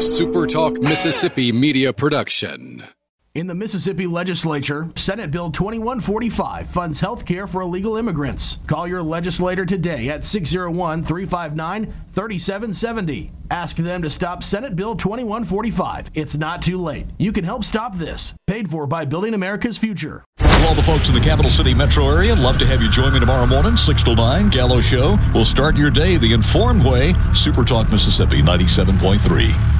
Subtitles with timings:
[0.00, 2.82] a SuperTalk Mississippi media production.
[3.34, 8.56] In the Mississippi legislature, Senate Bill 2145 funds health care for illegal immigrants.
[8.66, 13.30] Call your legislator today at 601 359 3770.
[13.50, 16.06] Ask them to stop Senate Bill 2145.
[16.14, 17.06] It's not too late.
[17.18, 18.32] You can help stop this.
[18.46, 20.24] Paid for by Building America's Future.
[20.38, 23.12] For all the folks in the capital city metro area, love to have you join
[23.12, 25.18] me tomorrow morning, 6 to 9, Gallo Show.
[25.34, 27.12] We'll start your day the informed way.
[27.34, 29.79] Super Talk Mississippi 97.3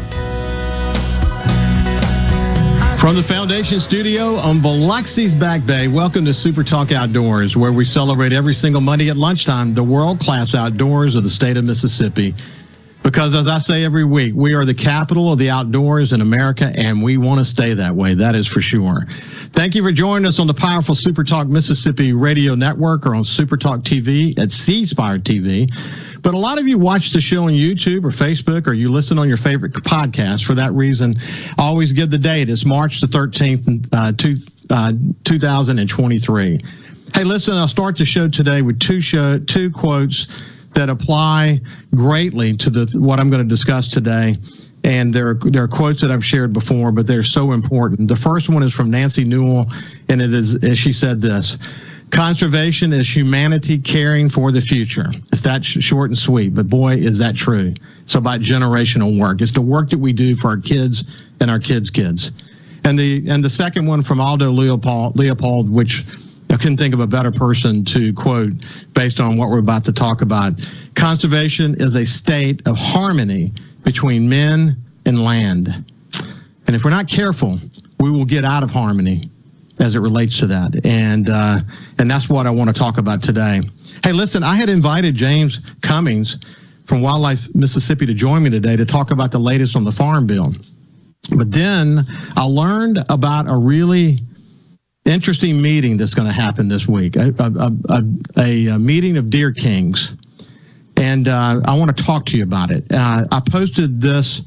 [3.01, 7.83] From the Foundation Studio on Biloxi's Back Bay, welcome to Super Talk Outdoors, where we
[7.83, 12.35] celebrate every single Monday at lunchtime the world class outdoors of the state of Mississippi.
[13.03, 16.71] Because as I say every week, we are the capital of the outdoors in America,
[16.75, 18.13] and we want to stay that way.
[18.13, 19.05] That is for sure.
[19.53, 23.25] Thank you for joining us on the powerful Super Talk Mississippi Radio Network or on
[23.25, 25.71] Super Talk TV at C Spire TV.
[26.21, 29.17] But a lot of you watch the show on YouTube or Facebook or you listen
[29.17, 30.45] on your favorite podcast.
[30.45, 31.15] For that reason,
[31.57, 32.49] I always give the date.
[32.49, 34.37] It's March the 13th, uh, two,
[34.69, 36.59] uh, 2023.
[37.15, 40.27] Hey, listen, I'll start the show today with two show two quotes
[40.73, 41.59] that apply
[41.93, 44.37] greatly to the what I'm going to discuss today.
[44.83, 48.07] And there are, there are quotes that I've shared before, but they're so important.
[48.07, 49.71] The first one is from Nancy Newhall,
[50.09, 51.59] and it is, she said this
[52.11, 55.11] Conservation is humanity caring for the future.
[55.31, 57.73] It's that sh- short and sweet, but boy, is that true.
[58.03, 59.39] It's about generational work.
[59.41, 61.05] It's the work that we do for our kids
[61.39, 62.33] and our kids' kids.
[62.83, 66.05] And the and the second one from Aldo Leopold, Leopold which
[66.51, 68.53] I couldn't think of a better person to quote
[68.93, 70.53] based on what we're about to talk about.
[70.95, 73.53] Conservation is a state of harmony
[73.83, 74.75] between men
[75.05, 75.69] and land.
[76.67, 77.59] And if we're not careful,
[77.99, 79.29] we will get out of harmony
[79.79, 80.85] as it relates to that.
[80.85, 81.59] And uh,
[81.97, 83.61] and that's what I want to talk about today.
[84.03, 86.37] Hey, listen, I had invited James Cummings
[86.85, 90.27] from Wildlife Mississippi to join me today to talk about the latest on the farm
[90.27, 90.53] bill.
[91.37, 94.21] But then I learned about a really
[95.05, 98.03] interesting meeting that's going to happen this week a, a,
[98.37, 100.13] a, a meeting of deer kings.
[100.97, 102.85] And uh, I want to talk to you about it.
[102.91, 104.43] Uh, I posted this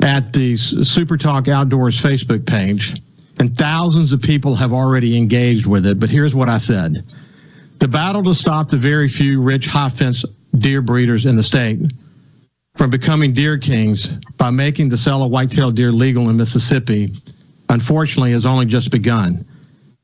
[0.00, 3.00] at the Super Talk Outdoors Facebook page
[3.38, 6.00] and thousands of people have already engaged with it.
[6.00, 7.04] But here's what I said
[7.78, 10.24] the battle to stop the very few rich high fence
[10.58, 11.78] deer breeders in the state
[12.74, 17.12] from becoming deer kings by making the sale of white-tailed deer legal in Mississippi,
[17.68, 19.46] unfortunately, has only just begun.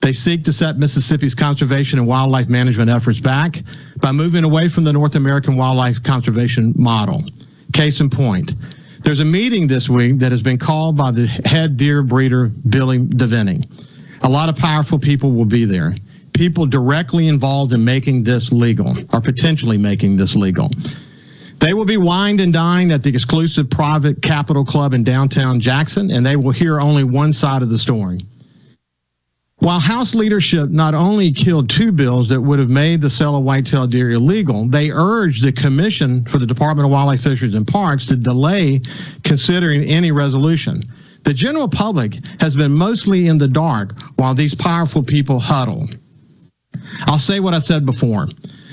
[0.02, 3.62] They seek to set Mississippi's conservation and wildlife management efforts back
[3.98, 7.22] by moving away from the North American wildlife conservation model.
[7.72, 8.54] Case in point,
[9.04, 12.98] there's a meeting this week that has been called by the head deer breeder, Billy
[12.98, 13.64] Deviney.
[14.22, 15.94] A lot of powerful people will be there.
[16.32, 20.68] People directly involved in making this legal, or potentially making this legal.
[21.60, 26.10] They will be wined and dined at the exclusive private Capital Club in downtown Jackson,
[26.10, 28.26] and they will hear only one side of the story.
[29.62, 33.44] While House leadership not only killed two bills that would have made the sale of
[33.44, 38.08] whitetail deer illegal, they urged the Commission for the Department of Wildlife, Fisheries, and Parks
[38.08, 38.80] to delay
[39.22, 40.82] considering any resolution.
[41.22, 45.88] The general public has been mostly in the dark while these powerful people huddle.
[47.06, 48.26] I'll say what I said before.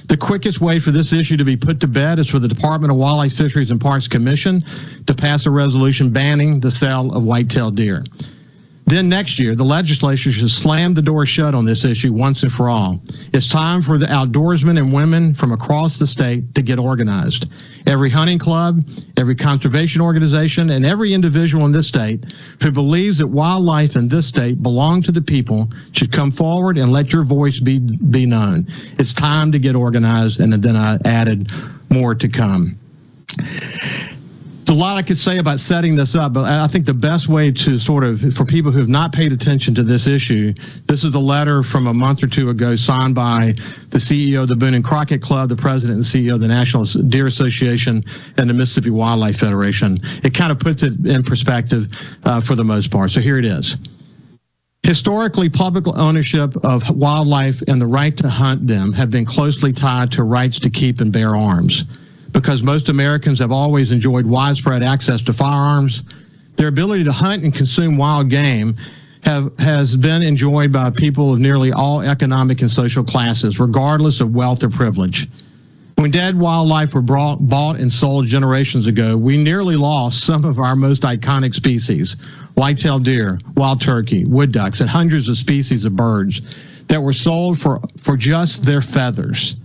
[0.07, 2.89] The quickest way for this issue to be put to bed is for the Department
[2.89, 4.65] of Wildlife, Fisheries, and Parks Commission
[5.05, 8.03] to pass a resolution banning the sale of white-tailed deer.
[8.89, 12.51] Then next year, the legislature should slam the door shut on this issue once and
[12.51, 12.99] for all.
[13.33, 17.51] It's time for the outdoorsmen and women from across the state to get organized.
[17.85, 18.83] Every hunting club,
[19.15, 22.25] every conservation organization, and every individual in this state
[22.63, 26.91] who believes that wildlife in this state belong to the people should come forward and
[26.91, 28.67] let your voice be be known.
[28.97, 31.51] It's time to get organized, and then I added
[31.91, 32.79] more to come
[34.69, 37.51] a lot I could say about setting this up, but I think the best way
[37.51, 40.53] to sort of, for people who have not paid attention to this issue,
[40.85, 43.55] this is a letter from a month or two ago signed by
[43.89, 46.83] the CEO of the Boone and Crockett Club, the president and CEO of the National
[46.83, 48.03] Deer Association,
[48.37, 49.99] and the Mississippi Wildlife Federation.
[50.23, 51.87] It kind of puts it in perspective
[52.25, 53.09] uh, for the most part.
[53.09, 53.75] So here it is.
[54.83, 60.11] Historically, public ownership of wildlife and the right to hunt them have been closely tied
[60.11, 61.85] to rights to keep and bear arms
[62.41, 66.03] because most Americans have always enjoyed widespread access to firearms.
[66.55, 68.77] Their ability to hunt and consume wild game
[69.23, 74.33] have has been enjoyed by people of nearly all economic and social classes, regardless of
[74.33, 75.27] wealth or privilege.
[75.95, 80.59] When dead wildlife were brought, bought and sold generations ago, we nearly lost some of
[80.59, 82.15] our most iconic species
[82.53, 86.41] white-tailed deer, wild turkey, wood ducks, and hundreds of species of birds
[86.87, 89.57] that were sold for, for just their feathers.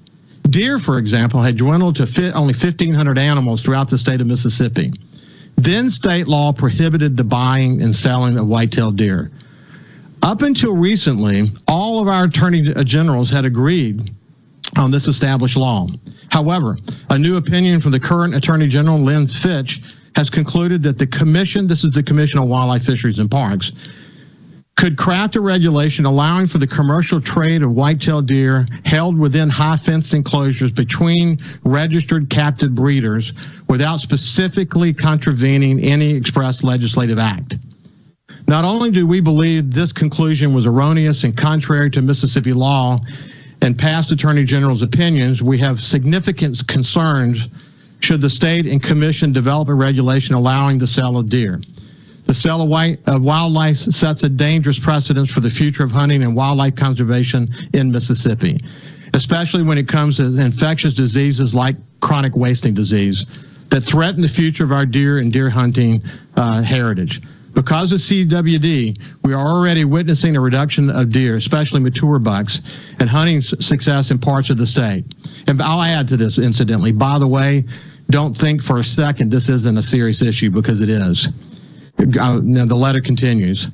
[0.55, 4.93] Deer, for example, had dwindled to fit only 1,500 animals throughout the state of Mississippi.
[5.56, 9.33] Then state law prohibited the buying and selling of white-tailed deer.
[10.23, 14.15] Up until recently, all of our attorney generals had agreed
[14.79, 15.89] on this established law.
[16.31, 16.79] However,
[17.11, 19.83] a new opinion from the current Attorney General, Lynn Fitch,
[20.15, 23.73] has concluded that the Commission, this is the Commission on Wildlife, Fisheries, and Parks,
[24.84, 29.78] could craft a regulation allowing for the commercial trade of white-tailed deer held within high
[29.78, 33.32] fenced enclosures between registered captive breeders
[33.66, 37.56] without specifically contravening any express legislative act.
[38.46, 43.00] Not only do we believe this conclusion was erroneous and contrary to Mississippi law,
[43.62, 47.48] and past Attorney General's opinions, we have significant concerns
[48.00, 51.62] should the state and commission develop a regulation allowing the sale of deer.
[52.25, 56.75] The sale of, wildlife sets a dangerous precedent for the future of hunting and wildlife
[56.75, 58.65] conservation in Mississippi,
[59.12, 63.26] especially when it comes to infectious diseases like chronic wasting disease
[63.71, 66.03] that threaten the future of our deer and deer hunting
[66.37, 67.21] uh, heritage.
[67.55, 72.62] Because of CWD, we are already witnessing a reduction of deer, especially mature bucks,
[72.99, 75.15] and hunting success in parts of the state.
[75.47, 76.91] And I'll add to this, incidentally.
[76.91, 77.65] By the way,
[78.11, 81.29] don't think for a second this isn't a serious issue because it is.
[81.99, 83.69] Uh, now, the letter continues.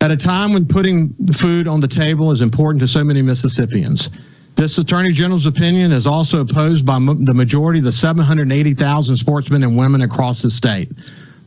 [0.00, 4.10] At a time when putting food on the table is important to so many Mississippians,
[4.56, 9.76] this Attorney General's opinion is also opposed by the majority of the 780,000 sportsmen and
[9.76, 10.90] women across the state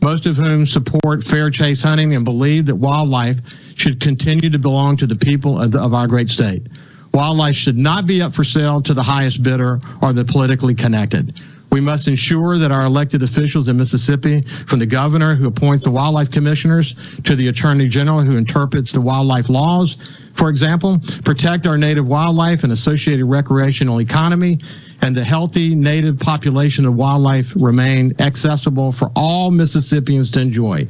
[0.02, 3.40] most of whom support fair chase hunting and believe that wildlife
[3.76, 6.68] should continue to belong to the people of, the, of, our great state.
[7.14, 11.40] Wildlife should not be up for sale to the highest bidder or the politically connected.
[11.72, 15.92] We must ensure that our elected officials in Mississippi, from the governor who appoints the
[15.92, 19.98] wildlife commissioners to the attorney general who interprets the wildlife laws,
[20.34, 24.60] for example, protect our native wildlife and associated recreational economy
[25.02, 30.88] and the healthy native population of wildlife remain accessible for all Mississippians to enjoy.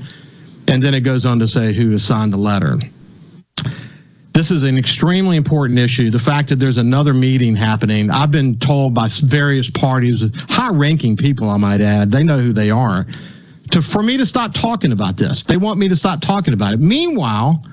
[0.68, 2.78] And then it goes on to say who has signed the letter.
[4.34, 6.12] This is an extremely important issue.
[6.12, 11.18] The fact that there's another meeting happening, I've been told by various parties, high ranking
[11.18, 13.06] people, I might add, they know who they are,
[13.72, 15.44] to, for me to stop talking about this.
[15.44, 16.80] They want me to stop talking about it.
[16.80, 17.64] Meanwhile,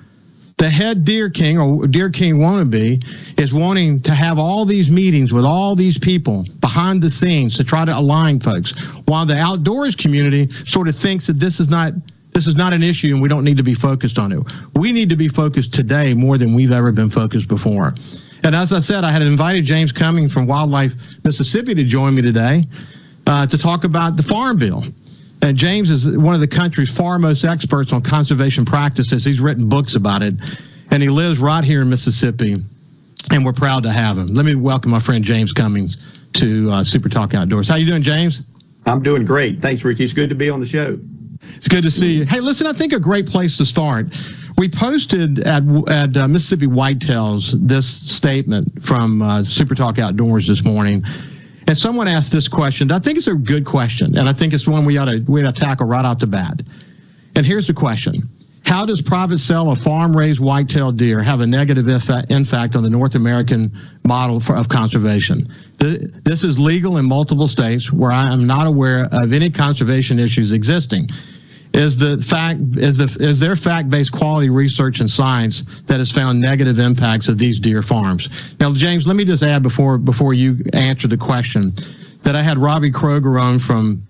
[0.58, 3.04] the head Deer King or Deer King wannabe
[3.38, 7.64] is wanting to have all these meetings with all these people behind the scenes to
[7.64, 8.72] try to align folks,
[9.04, 11.92] while the outdoors community sort of thinks that this is not
[12.36, 14.38] this is not an issue and we don't need to be focused on it.
[14.74, 17.94] We need to be focused today more than we've ever been focused before.
[18.42, 20.92] And as I said, I had invited James Cummings from Wildlife
[21.24, 22.64] Mississippi to join me today
[23.26, 24.84] uh, to talk about the Farm Bill.
[25.40, 29.24] And James is one of the country's foremost experts on conservation practices.
[29.24, 30.34] He's written books about it,
[30.90, 32.62] and he lives right here in Mississippi,
[33.30, 34.26] and we're proud to have him.
[34.26, 35.96] Let me welcome my friend James Cummings
[36.34, 37.68] to uh, Super Talk Outdoors.
[37.68, 38.42] How are you doing, James?
[38.84, 39.62] I'm doing great.
[39.62, 40.04] Thanks, Ricky.
[40.04, 40.98] It's good to be on the show.
[41.56, 42.26] It's good to see you.
[42.26, 44.06] Hey, listen, I think a great place to start.
[44.58, 50.64] We posted at at uh, Mississippi Whitetails this statement from uh, Super Talk Outdoors this
[50.64, 51.04] morning
[51.66, 52.90] and someone asked this question.
[52.92, 55.44] I think it's a good question, and I think it's one we ought to we
[55.44, 56.62] ought to tackle right off the bat.
[57.34, 58.28] And here's the question:
[58.66, 63.14] How does private sale of farm-raised white-tailed deer have a negative impact on the North
[63.14, 63.72] American
[64.04, 65.48] model for, of conservation?
[65.78, 70.50] This is legal in multiple states where I am not aware of any conservation issues
[70.50, 71.08] existing
[71.74, 76.40] is the fact is the is there fact-based quality research and science that has found
[76.40, 78.28] negative impacts of these deer farms.
[78.58, 81.74] Now, James, let me just add before before you answer the question
[82.22, 84.06] that I had Robbie Kroger on from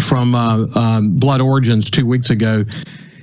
[0.00, 2.64] from uh, um, Blood Origins two weeks ago,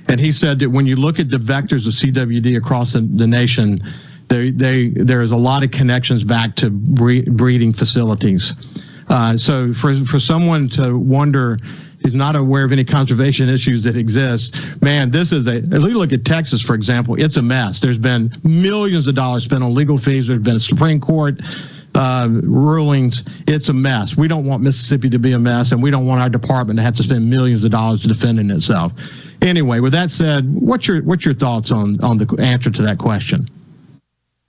[0.08, 3.26] and he said that when you look at the vectors of CWD across the, the
[3.26, 3.82] nation,
[4.28, 8.54] they, they, there is a lot of connections back to breeding facilities.
[9.08, 11.58] Uh, so for for someone to wonder
[12.06, 14.54] He's not aware of any conservation issues that exist.
[14.80, 17.80] Man, this is a, as we look at Texas, for example, it's a mess.
[17.80, 20.28] There's been millions of dollars spent on legal fees.
[20.28, 21.40] There's been Supreme Court
[21.96, 23.24] uh, rulings.
[23.48, 24.16] It's a mess.
[24.16, 26.84] We don't want Mississippi to be a mess, and we don't want our department to
[26.84, 28.92] have to spend millions of dollars defending itself.
[29.42, 32.98] Anyway, with that said, what's your what's your thoughts on on the answer to that
[32.98, 33.48] question?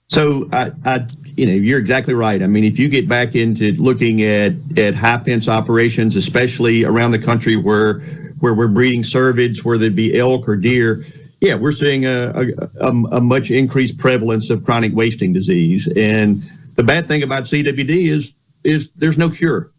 [0.10, 2.42] So I, I, you know, you're exactly right.
[2.42, 7.12] I mean, if you get back into looking at at high fence operations, especially around
[7.12, 8.00] the country where
[8.40, 11.04] where we're breeding cervids, whether it be elk or deer,
[11.42, 12.32] yeah, we're seeing a,
[12.80, 15.88] a, a, much increased prevalence of chronic wasting disease.
[15.96, 16.44] And
[16.76, 19.72] the bad thing about CWD is is there's no cure.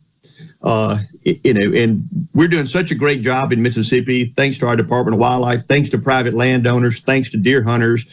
[0.62, 4.76] Uh, you know, and we're doing such a great job in Mississippi, thanks to our
[4.76, 8.04] Department of Wildlife, thanks to private landowners, thanks to deer hunters.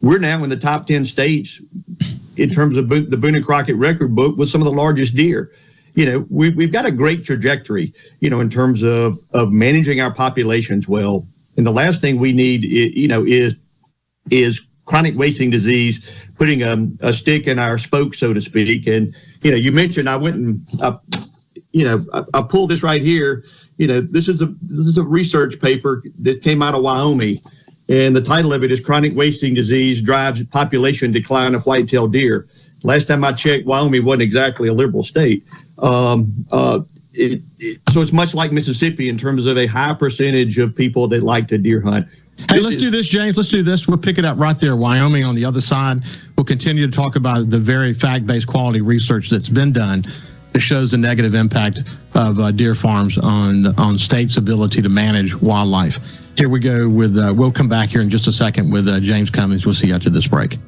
[0.00, 1.60] We're now in the top 10 states
[2.36, 5.52] in terms of the Boone and Crockett record book with some of the largest deer.
[5.94, 10.00] You know, we, we've got a great trajectory, you know, in terms of, of managing
[10.00, 11.26] our populations well.
[11.56, 13.54] And the last thing we need, you know, is
[14.30, 18.86] is chronic wasting disease, putting a, a stick in our spoke, so to speak.
[18.86, 20.96] And you know, you mentioned I went and I,
[21.72, 23.44] you know I, I pulled this right here.
[23.78, 27.38] You know, this is a this is a research paper that came out of Wyoming,
[27.88, 32.46] and the title of it is "Chronic Wasting Disease Drives Population Decline of White-tailed Deer."
[32.82, 35.44] Last time I checked, Wyoming wasn't exactly a liberal state.
[35.78, 36.80] Um, uh,
[37.12, 41.08] it, it, so it's much like Mississippi in terms of a high percentage of people
[41.08, 42.06] that like to deer hunt.
[42.48, 43.36] Hey, let's do this, James.
[43.36, 43.86] Let's do this.
[43.86, 44.76] We'll pick it up right there.
[44.76, 45.98] Wyoming on the other side.
[46.36, 50.06] We'll continue to talk about the very fact based quality research that's been done
[50.52, 51.80] that shows the negative impact
[52.14, 55.98] of uh, deer farms on on states' ability to manage wildlife.
[56.36, 57.16] Here we go with.
[57.16, 59.66] Uh, we'll come back here in just a second with uh, James Cummings.
[59.66, 60.58] We'll see you after this break.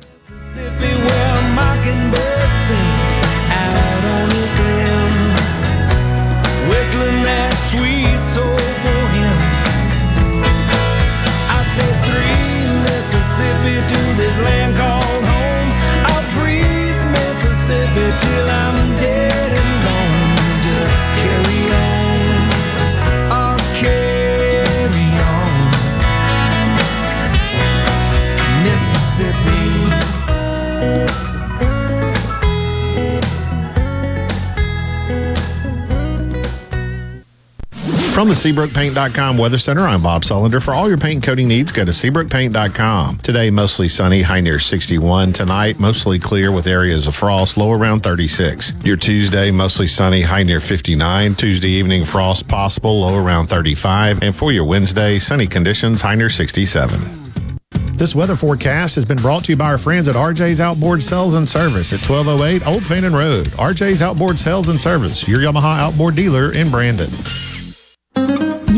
[13.88, 14.91] to this land called
[38.12, 40.62] From the SeabrookPaint.com Weather Center, I'm Bob Sullender.
[40.62, 43.16] For all your paint coating needs, go to SeabrookPaint.com.
[43.16, 45.32] Today, mostly sunny, high near 61.
[45.32, 48.74] Tonight, mostly clear with areas of frost, low around 36.
[48.84, 51.36] Your Tuesday, mostly sunny, high near 59.
[51.36, 54.22] Tuesday evening, frost possible, low around 35.
[54.22, 57.00] And for your Wednesday, sunny conditions, high near 67.
[57.94, 61.32] This weather forecast has been brought to you by our friends at RJ's Outboard Sales
[61.32, 63.46] and Service at 1208 Old Fannin Road.
[63.52, 67.08] RJ's Outboard Sales and Service, your Yamaha outboard dealer in Brandon.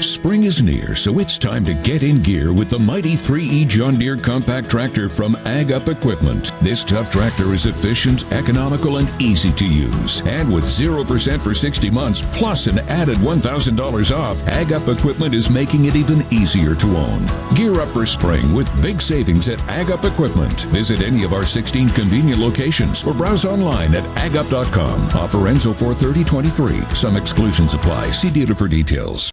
[0.00, 3.98] Spring is near, so it's time to get in gear with the mighty 3E John
[3.98, 6.52] Deere compact tractor from Ag Up Equipment.
[6.62, 10.22] This tough tractor is efficient, economical, and easy to use.
[10.22, 15.50] And with 0% for 60 months, plus an added $1,000 off, Ag Up Equipment is
[15.50, 17.26] making it even easier to own.
[17.56, 20.62] Gear up for spring with big savings at Ag Up Equipment.
[20.66, 25.08] Visit any of our 16 convenient locations or browse online at agup.com.
[25.08, 26.94] Offer ends 43023.
[26.94, 28.12] Some exclusions apply.
[28.12, 29.32] See dealer for details.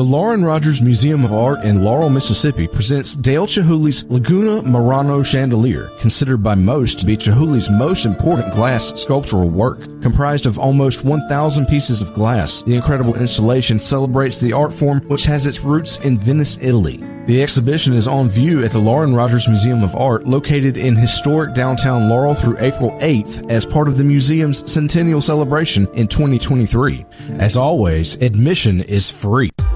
[0.00, 5.92] The Lauren Rogers Museum of Art in Laurel, Mississippi presents Dale Chihuly's Laguna Murano chandelier,
[5.98, 9.82] considered by most to be Chihuly's most important glass sculptural work.
[10.00, 15.24] Comprised of almost 1,000 pieces of glass, the incredible installation celebrates the art form which
[15.24, 17.04] has its roots in Venice, Italy.
[17.26, 21.54] The exhibition is on view at the Lauren Rogers Museum of Art, located in historic
[21.54, 27.04] downtown Laurel through April 8th as part of the museum's centennial celebration in 2023.
[27.32, 29.50] As always, admission is free.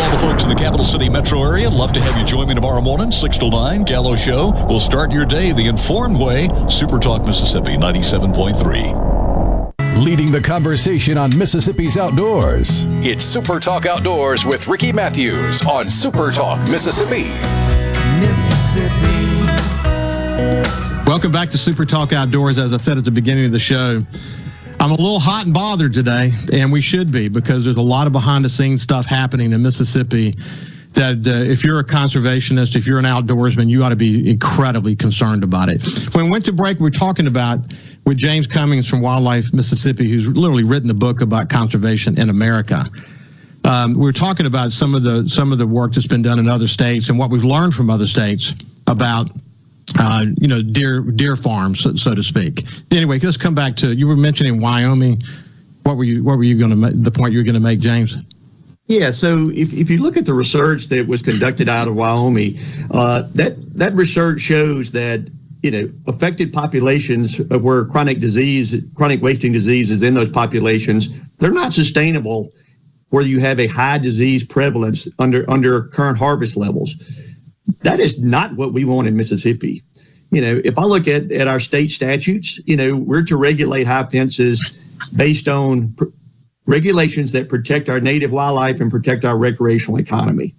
[0.00, 2.54] All the folks in the capital city metro area, love to have you join me
[2.54, 4.52] tomorrow morning, 6 to 9, Gallo Show.
[4.68, 6.48] We'll start your day the informed way.
[6.68, 9.98] Super Talk Mississippi 97.3.
[9.98, 12.84] Leading the conversation on Mississippi's outdoors.
[13.04, 17.24] It's Super Talk Outdoors with Ricky Matthews on Super Talk Mississippi.
[18.18, 19.26] Mississippi.
[21.06, 22.58] Welcome back to Super Talk Outdoors.
[22.58, 24.04] As I said at the beginning of the show,
[24.80, 28.06] I'm a little hot and bothered today, and we should be because there's a lot
[28.06, 30.34] of behind the scenes stuff happening in Mississippi.
[30.94, 34.96] That uh, if you're a conservationist, if you're an outdoorsman, you ought to be incredibly
[34.96, 35.82] concerned about it.
[36.14, 37.58] When we went to break, we are talking about
[38.06, 42.90] with James Cummings from Wildlife Mississippi, who's literally written the book about conservation in America.
[43.64, 46.38] Um, we were talking about some of the some of the work that's been done
[46.38, 48.54] in other states and what we've learned from other states
[48.86, 49.30] about
[49.98, 52.64] uh, you know, deer deer farms, so, so, to speak.
[52.90, 55.22] Anyway, let's come back to you were mentioning Wyoming.
[55.82, 57.02] What were you What were you going to make?
[57.02, 58.16] The point you were going to make, James?
[58.86, 62.58] Yeah, so if, if you look at the research that was conducted out of Wyoming,
[62.90, 65.28] uh, that that research shows that
[65.62, 71.52] you know affected populations where chronic disease, chronic wasting disease is in those populations, they're
[71.52, 72.52] not sustainable
[73.10, 76.96] where you have a high disease prevalence under under current harvest levels.
[77.82, 79.82] That is not what we want in Mississippi.
[80.30, 83.86] You know, if I look at, at our state statutes, you know, we're to regulate
[83.86, 84.64] high fences
[85.16, 86.04] based on pr-
[86.66, 90.54] regulations that protect our native wildlife and protect our recreational economy.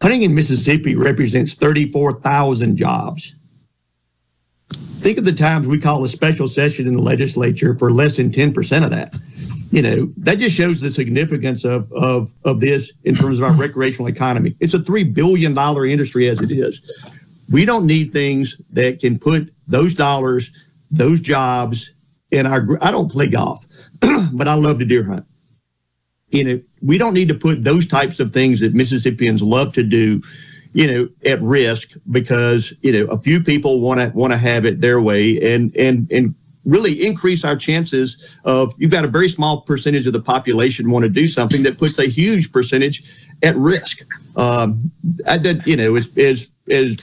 [0.00, 3.34] Hunting in Mississippi represents 34,000 jobs.
[5.00, 8.30] Think of the times we call a special session in the legislature for less than
[8.30, 9.14] 10% of that
[9.70, 13.52] you know, that just shows the significance of, of, of this in terms of our
[13.52, 14.56] recreational economy.
[14.58, 16.80] It's a $3 billion industry as it is.
[17.50, 20.50] We don't need things that can put those dollars,
[20.90, 21.90] those jobs
[22.30, 22.78] in our.
[22.80, 23.66] I don't play golf,
[24.32, 25.24] but I love to deer hunt.
[26.28, 29.82] You know, we don't need to put those types of things that Mississippians love to
[29.82, 30.22] do,
[30.72, 34.64] you know, at risk because you know a few people want to want to have
[34.64, 36.34] it their way, and and and
[36.64, 41.02] really increase our chances of you've got a very small percentage of the population want
[41.02, 43.02] to do something that puts a huge percentage
[43.42, 44.04] at risk.
[44.36, 44.90] Um,
[45.26, 46.96] I did, you know, as, as, as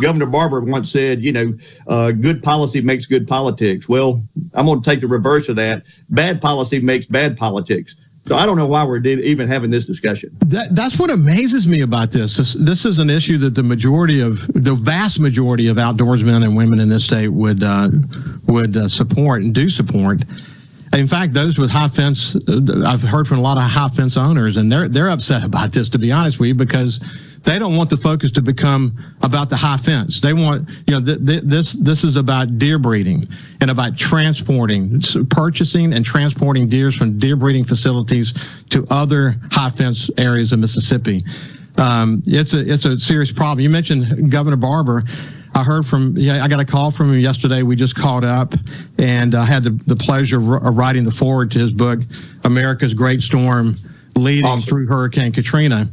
[0.00, 1.56] Governor Barbour once said, you know,
[1.86, 3.88] uh, good policy makes good politics.
[3.88, 4.22] Well,
[4.54, 5.84] I'm going to take the reverse of that.
[6.10, 7.96] Bad policy makes bad politics.
[8.26, 10.34] So I don't know why we're even having this discussion.
[10.46, 12.38] That, that's what amazes me about this.
[12.38, 12.54] this.
[12.54, 16.80] This is an issue that the majority of the vast majority of outdoorsmen and women
[16.80, 17.90] in this state would uh,
[18.46, 20.24] would uh, support and do support.
[20.94, 24.16] In fact, those with high fence, uh, I've heard from a lot of high fence
[24.16, 25.88] owners, and they're they're upset about this.
[25.90, 27.00] To be honest with you, because
[27.44, 30.20] they don't want the focus to become about the high fence.
[30.20, 33.28] They want, you know, th- th- this this is about deer breeding
[33.60, 38.32] and about transporting, purchasing and transporting deers from deer breeding facilities
[38.70, 41.22] to other high fence areas of Mississippi.
[41.76, 43.60] Um, it's a it's a serious problem.
[43.60, 45.02] You mentioned Governor Barbour.
[45.54, 47.62] I heard from, yeah, I got a call from him yesterday.
[47.62, 48.54] We just caught up
[48.98, 52.00] and I had the, the pleasure of writing the forward to his book,
[52.44, 53.76] America's Great Storm
[54.16, 54.62] Leading awesome.
[54.62, 55.88] Through Hurricane Katrina.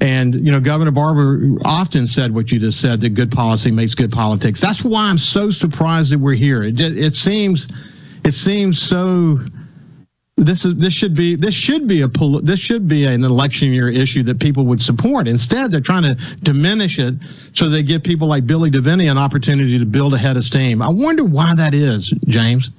[0.00, 3.94] And, you know, Governor Barbour often said what you just said that good policy makes
[3.94, 4.60] good politics.
[4.60, 6.62] That's why I'm so surprised that we're here.
[6.62, 7.68] It, it seems,
[8.24, 9.38] it seems so.
[10.36, 12.08] This is this should be this should be a
[12.42, 15.28] this should be an election year issue that people would support.
[15.28, 17.14] Instead, they're trying to diminish it
[17.52, 20.82] so they give people like Billy Deviney an opportunity to build a head of steam.
[20.82, 22.72] I wonder why that is, James.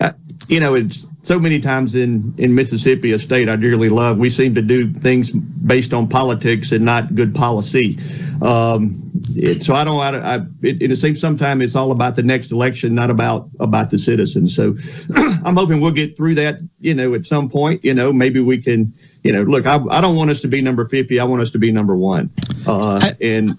[0.00, 0.12] Uh,
[0.48, 4.30] you know, it's so many times in in Mississippi, a state I dearly love, we
[4.30, 7.98] seem to do things based on politics and not good policy.
[8.42, 10.00] Um, it, so I don't.
[10.00, 13.90] I, I it, it seems sometimes it's all about the next election, not about about
[13.90, 14.56] the citizens.
[14.56, 14.76] So
[15.44, 16.58] I'm hoping we'll get through that.
[16.80, 17.84] You know, at some point.
[17.84, 18.94] You know, maybe we can.
[19.22, 21.20] You know, look, I, I don't want us to be number 50.
[21.20, 22.30] I want us to be number one.
[22.66, 23.58] Uh, and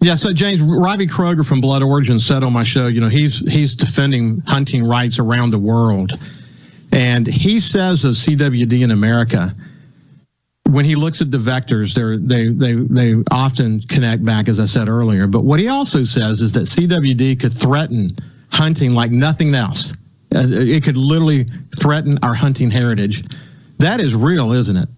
[0.00, 3.38] yeah, so James Robbie Kroger from Blood Origin said on my show, you know, he's
[3.48, 6.18] he's defending hunting rights around the world.
[6.92, 9.54] And he says of CWD in America,
[10.68, 11.94] when he looks at the vectors,
[12.26, 15.26] they they they often connect back, as I said earlier.
[15.26, 18.16] But what he also says is that CWD could threaten
[18.50, 19.92] hunting like nothing else.
[20.34, 21.46] Uh, it could literally
[21.78, 23.24] threaten our hunting heritage.
[23.78, 24.88] That is real, isn't it?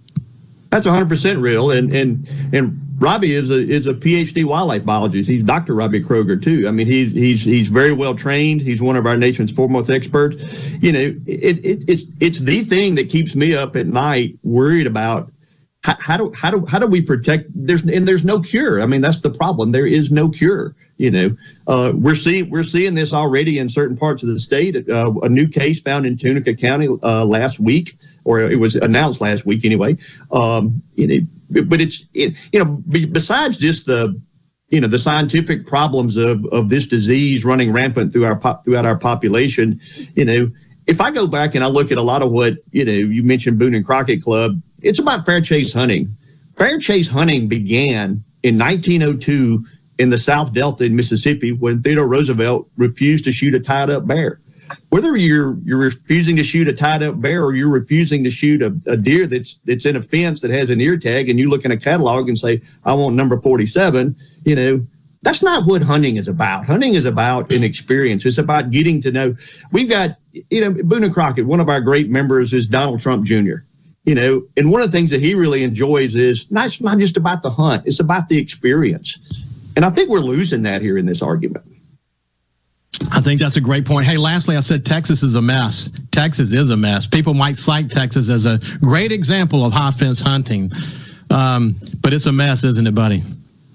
[0.71, 1.71] That's 100% real.
[1.71, 5.29] And and and Robbie is a is a PhD wildlife biologist.
[5.29, 5.75] He's Dr.
[5.75, 6.69] Robbie Kroger too.
[6.69, 8.61] I mean, he's he's he's very well trained.
[8.61, 10.45] He's one of our nation's foremost experts.
[10.81, 14.87] You know, it, it it's it's the thing that keeps me up at night, worried
[14.87, 15.33] about
[15.85, 17.51] how, do how do how do we protect?
[17.55, 18.81] There's and there's no cure.
[18.81, 19.73] I mean, that's the problem.
[19.73, 20.75] There is no cure.
[20.97, 24.89] You know, uh, we're seeing we're seeing this already in certain parts of the state.
[24.89, 29.21] Uh, a new case found in Tunica County uh, last week, or it was announced
[29.21, 29.97] last week anyway.
[30.33, 34.19] Um, you know, but it's it, you know besides just the
[34.71, 38.97] you know the scientific problems of of this disease running rampant through our throughout our
[38.97, 39.79] population.
[40.15, 40.51] You know,
[40.87, 43.23] if I go back and I look at a lot of what you know, you
[43.23, 46.17] mentioned Boone and Crockett Club it's about fair chase hunting.
[46.57, 49.65] Fair chase hunting began in 1902
[49.99, 54.07] in the South Delta in Mississippi when Theodore Roosevelt refused to shoot a tied up
[54.07, 54.41] bear.
[54.91, 58.63] Whether you're you're refusing to shoot a tied up bear or you're refusing to shoot
[58.63, 61.49] a, a deer that's that's in a fence that has an ear tag and you
[61.49, 64.87] look in a catalog and say, I want number 47, you know,
[65.23, 66.67] that's not what hunting is about.
[66.67, 68.27] Hunting is about an experience.
[68.27, 69.35] It's about getting to know.
[69.73, 73.25] We've got, you know, Boone and Crockett, one of our great members is Donald Trump
[73.25, 73.65] Jr
[74.05, 76.99] you know, and one of the things that he really enjoys is not, it's not
[76.99, 79.19] just about the hunt, it's about the experience.
[79.77, 81.65] And I think we're losing that here in this argument.
[83.11, 84.07] I think that's a great point.
[84.07, 85.91] Hey, lastly, I said Texas is a mess.
[86.13, 87.07] Texas is a mess.
[87.07, 90.71] People might cite Texas as a great example of high fence hunting,
[91.31, 93.23] um, but it's a mess, isn't it, buddy?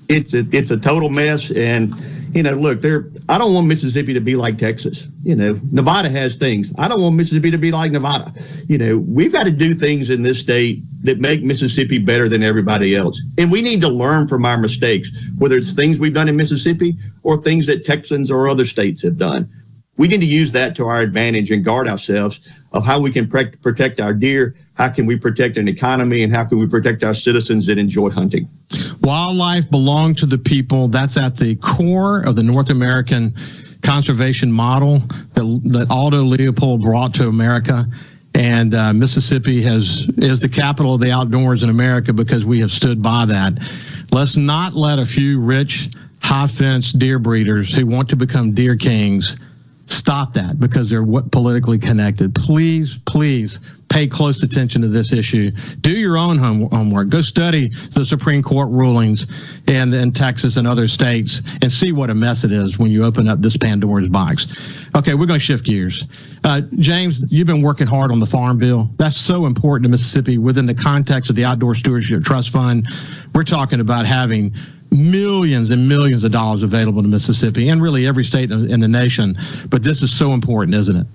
[0.08, 1.52] It's a, it's a total mess.
[1.52, 1.94] And
[2.34, 3.10] you know, look, there.
[3.28, 5.08] I don't want Mississippi to be like Texas.
[5.24, 6.72] You know, Nevada has things.
[6.78, 8.34] I don't want Mississippi to be like Nevada.
[8.68, 12.44] You know, we've got to do things in this state that make Mississippi better than
[12.44, 16.30] everybody else, and we need to learn from our mistakes, whether it's things we've done
[16.30, 19.50] in Mississippi or things that Texans or other states have done.
[20.00, 23.28] We need to use that to our advantage and guard ourselves of how we can
[23.28, 27.14] protect our deer, how can we protect an economy, and how can we protect our
[27.14, 28.48] citizens that enjoy hunting.
[29.02, 30.88] Wildlife belong to the people.
[30.88, 33.34] That's at the core of the North American
[33.82, 35.00] conservation model
[35.34, 37.84] that, that Aldo Leopold brought to America.
[38.36, 42.72] And uh, Mississippi has is the capital of the outdoors in America because we have
[42.72, 43.60] stood by that.
[44.14, 45.90] Let's not let a few rich,
[46.22, 49.36] high fence deer breeders who want to become deer kings
[49.90, 52.34] stop that because they're politically connected.
[52.36, 55.50] Please, please pay close attention to this issue.
[55.82, 57.10] Do your own homework.
[57.10, 59.28] Go study the Supreme Court rulings
[59.68, 63.04] in, in Texas and other states and see what a mess it is when you
[63.04, 64.48] open up this Pandora's box.
[64.96, 66.06] Okay, we're going to shift gears.
[66.44, 68.90] Uh, James, you've been working hard on the Farm Bill.
[68.98, 72.88] That's so important to Mississippi within the context of the Outdoor Stewardship Trust Fund.
[73.34, 74.54] We're talking about having
[74.92, 79.38] millions and millions of dollars available to Mississippi and really every state in the nation.
[79.70, 81.08] But this is so important, isn't it?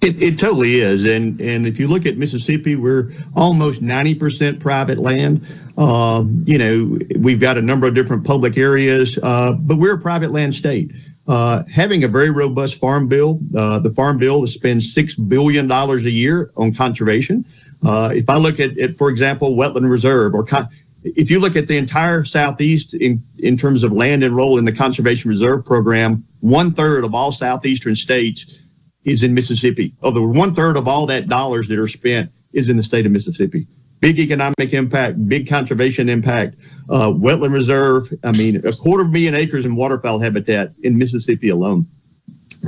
[0.00, 4.60] It, it totally is, and and if you look at Mississippi, we're almost ninety percent
[4.60, 5.44] private land.
[5.76, 9.98] Um, you know, we've got a number of different public areas, uh, but we're a
[9.98, 10.92] private land state.
[11.26, 15.66] Uh, having a very robust farm bill, uh, the farm bill that spends six billion
[15.66, 17.44] dollars a year on conservation.
[17.84, 20.68] Uh, if I look at, at, for example, wetland reserve, or con-
[21.02, 24.72] if you look at the entire southeast in in terms of land enrolled in the
[24.72, 28.58] conservation reserve program, one third of all southeastern states
[29.04, 29.94] is in Mississippi.
[30.02, 33.12] The one third of all that dollars that are spent is in the state of
[33.12, 33.66] Mississippi.
[34.00, 36.56] Big economic impact, big conservation impact,
[36.88, 38.12] uh, wetland reserve.
[38.22, 41.86] I mean, a quarter of a million acres in waterfowl habitat in Mississippi alone.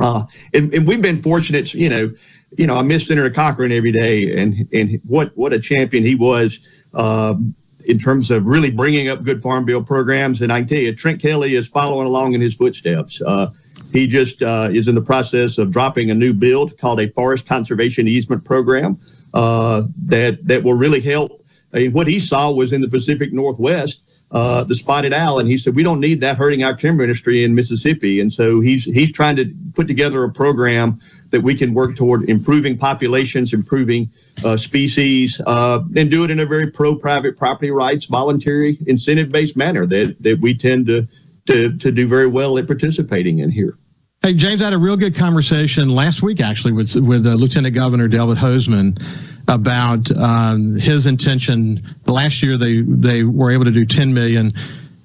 [0.01, 2.12] Uh, and, and, we've been fortunate, you know,
[2.57, 6.14] you know, I miss Senator Cochran every day, and and what what a champion he
[6.14, 6.61] was
[6.95, 10.43] um, in terms of really bringing up good farm bill programs.
[10.43, 13.21] And I can tell you, Trent Kelly is following along in his footsteps.
[13.23, 13.51] Uh,
[13.93, 17.47] he just uh, is in the process of dropping a new bill called a forest
[17.47, 18.99] conservation easement program
[19.35, 21.45] uh, that that will really help.
[21.73, 25.49] I mean, what he saw was in the Pacific Northwest, uh, the spotted owl, and
[25.49, 28.21] he said we don't need that hurting our timber industry in Mississippi.
[28.21, 32.29] And so he's he's trying to put together a program that we can work toward
[32.29, 34.11] improving populations, improving
[34.45, 39.87] uh, species, uh, and do it in a very pro-private property rights, voluntary, incentive-based manner
[39.87, 41.07] that that we tend to
[41.47, 43.79] to to do very well at participating in here.
[44.23, 47.75] Hey, James, I had a real good conversation last week, actually, with with uh, Lieutenant
[47.75, 49.03] Governor Delbert Hosemann
[49.48, 51.83] about um, his intention.
[52.07, 54.53] Last year, they they were able to do 10 million.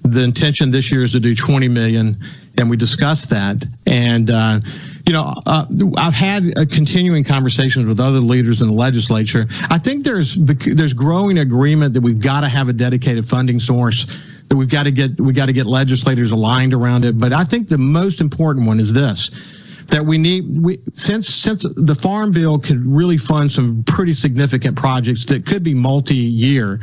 [0.02, 2.16] The intention this year is to do 20 million,
[2.58, 3.66] and we discussed that.
[3.86, 4.60] And uh,
[5.06, 9.46] you know, uh, I've had continuing conversations with other leaders in the legislature.
[9.70, 14.06] I think there's there's growing agreement that we've got to have a dedicated funding source
[14.48, 17.18] that we've got to get we got to get legislators aligned around it.
[17.18, 19.30] But I think the most important one is this
[19.88, 24.76] that we need we since since the farm bill could really fund some pretty significant
[24.76, 26.80] projects that could be multi-year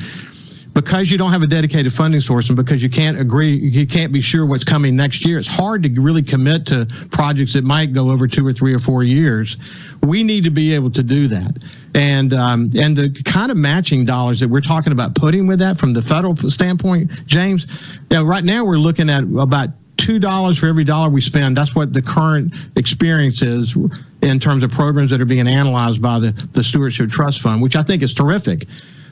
[0.73, 4.11] because you don't have a dedicated funding source and because you can't agree, you can't
[4.11, 5.37] be sure what's coming next year.
[5.37, 8.79] It's hard to really commit to projects that might go over two or three or
[8.79, 9.57] four years.
[10.01, 11.63] We need to be able to do that,
[11.93, 15.77] and um, and the kind of matching dollars that we're talking about putting with that
[15.77, 17.67] from the federal standpoint, James.
[18.09, 21.57] You know, right now we're looking at about two dollars for every dollar we spend.
[21.57, 23.75] That's what the current experience is
[24.21, 27.75] in terms of programs that are being analyzed by the the Stewardship Trust Fund, which
[27.75, 28.67] I think is terrific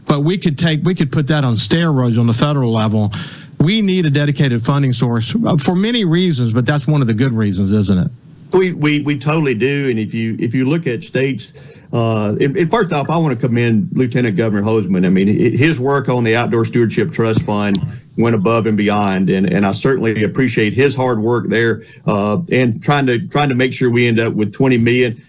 [0.05, 3.11] but we could take we could put that on steroids on the federal level.
[3.59, 7.31] We need a dedicated funding source for many reasons, but that's one of the good
[7.31, 8.11] reasons, isn't it?
[8.53, 11.53] We we, we totally do, and if you if you look at states.
[11.93, 12.37] Uh,
[12.69, 15.05] first off, I want to commend Lieutenant Governor Hosemann.
[15.05, 17.77] I mean, his work on the Outdoor Stewardship Trust Fund
[18.17, 22.81] went above and beyond, and, and I certainly appreciate his hard work there uh, and
[22.81, 25.21] trying to trying to make sure we end up with 20 million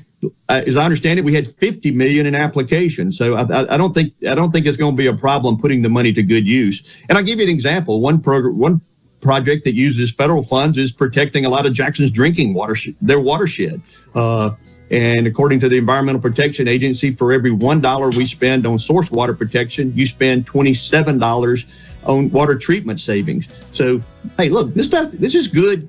[0.49, 3.19] uh, as I understand it, we had 50 million in applications.
[3.19, 5.59] So I, I, I don't think I don't think it's going to be a problem
[5.59, 6.95] putting the money to good use.
[7.09, 8.01] And I'll give you an example.
[8.01, 8.81] One program, one
[9.23, 13.81] project that uses federal funds is protecting a lot of Jackson's drinking water, their watershed.
[14.15, 14.51] Uh,
[14.91, 19.11] and according to the Environmental Protection Agency, for every one dollar we spend on source
[19.11, 21.65] water protection, you spend twenty-seven dollars
[22.05, 23.49] on water treatment savings.
[23.73, 24.03] So,
[24.37, 25.89] hey, look, this stuff, this is good,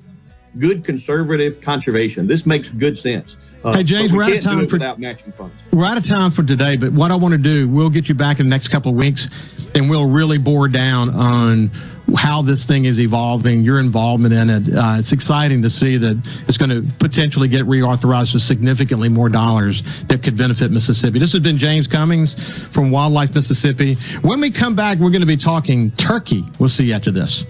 [0.58, 2.26] good conservative conservation.
[2.26, 3.36] This makes good sense.
[3.64, 5.54] Uh, hey James, we are out of time for matching funds.
[5.72, 8.14] We're out of time for today, but what I want to do, we'll get you
[8.14, 9.30] back in the next couple of weeks,
[9.74, 11.70] and we'll really bore down on
[12.14, 14.64] how this thing is evolving, your involvement in it.
[14.74, 19.30] Uh, it's exciting to see that it's going to potentially get reauthorized with significantly more
[19.30, 21.18] dollars that could benefit Mississippi.
[21.18, 22.34] This has been James Cummings
[22.68, 23.94] from Wildlife Mississippi.
[24.20, 26.44] When we come back, we're going to be talking turkey.
[26.58, 27.46] We'll see you after this.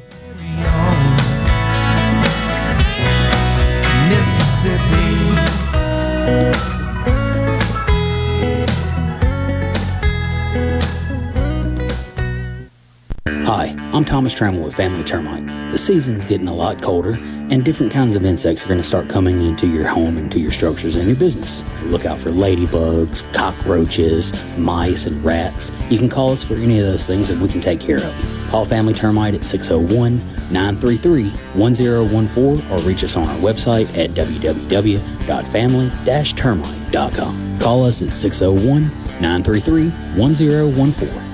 [13.57, 15.71] Hi, I'm Thomas Trammell with Family Termite.
[15.71, 19.09] The season's getting a lot colder, and different kinds of insects are going to start
[19.09, 21.62] coming into your home, into your structures, and your business.
[21.85, 25.71] Look out for ladybugs, cockroaches, mice, and rats.
[25.88, 28.25] You can call us for any of those things, and we can take care of
[28.25, 28.49] you.
[28.49, 30.19] Call Family Termite at 601
[30.51, 35.93] 933 1014 or reach us on our website at www.family
[36.35, 37.61] termite.com.
[37.61, 38.88] Call us at 601
[39.21, 41.34] 933 1014.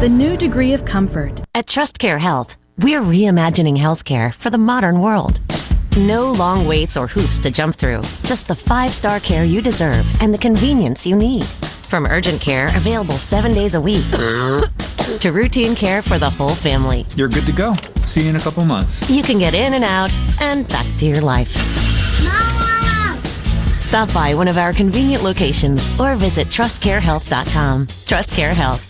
[0.00, 1.40] Dream, the new degree of comfort.
[1.54, 5.40] At TrustCare Health, we're reimagining healthcare for the modern world.
[5.96, 10.06] No long waits or hoops to jump through, just the five star care you deserve
[10.22, 11.44] and the convenience you need.
[11.44, 14.04] From urgent care available seven days a week
[15.20, 17.04] to routine care for the whole family.
[17.16, 17.74] You're good to go.
[18.06, 19.08] See you in a couple months.
[19.10, 21.54] You can get in and out and back to your life.
[22.22, 23.20] Mama!
[23.80, 27.88] Stop by one of our convenient locations or visit trustcarehealth.com.
[27.88, 28.89] TrustCare Health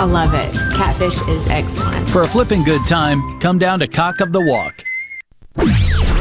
[0.00, 0.54] I love it.
[0.74, 2.08] Catfish is excellent.
[2.08, 4.82] For a flipping good time, come down to Cock of the Walk.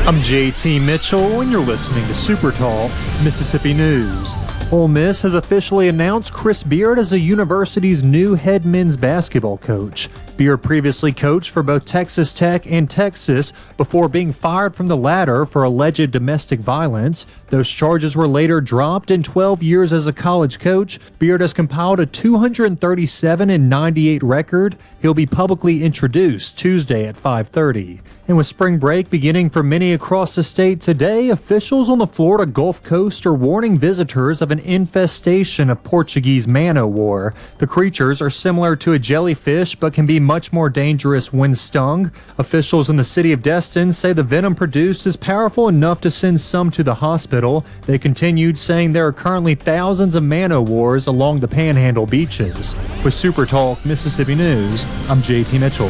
[0.06, 2.92] I'm JT Mitchell, and you're listening to Super Talk
[3.24, 4.34] Mississippi News.
[4.72, 10.10] Ole Miss has officially announced Chris Beard as the university's new head men's basketball coach.
[10.38, 15.48] Beard previously coached for both Texas Tech and Texas before being fired from the latter
[15.48, 17.26] for alleged domestic violence.
[17.50, 21.00] Those charges were later dropped in 12 years as a college coach.
[21.18, 24.78] Beard has compiled a 237 and 98 record.
[25.02, 28.02] He'll be publicly introduced Tuesday at 5:30.
[28.30, 32.46] And with spring break beginning for many across the state today, officials on the Florida
[32.46, 37.34] Gulf Coast are warning visitors of an infestation of Portuguese man o' war.
[37.58, 42.12] The creatures are similar to a jellyfish but can be much more dangerous when stung.
[42.38, 46.40] Officials in the city of Destin say the venom produced is powerful enough to send
[46.40, 47.66] some to the hospital.
[47.88, 52.76] They continued saying there are currently thousands of man o' wars along the panhandle beaches.
[53.04, 55.90] With Super Talk Mississippi News, I'm JT Mitchell.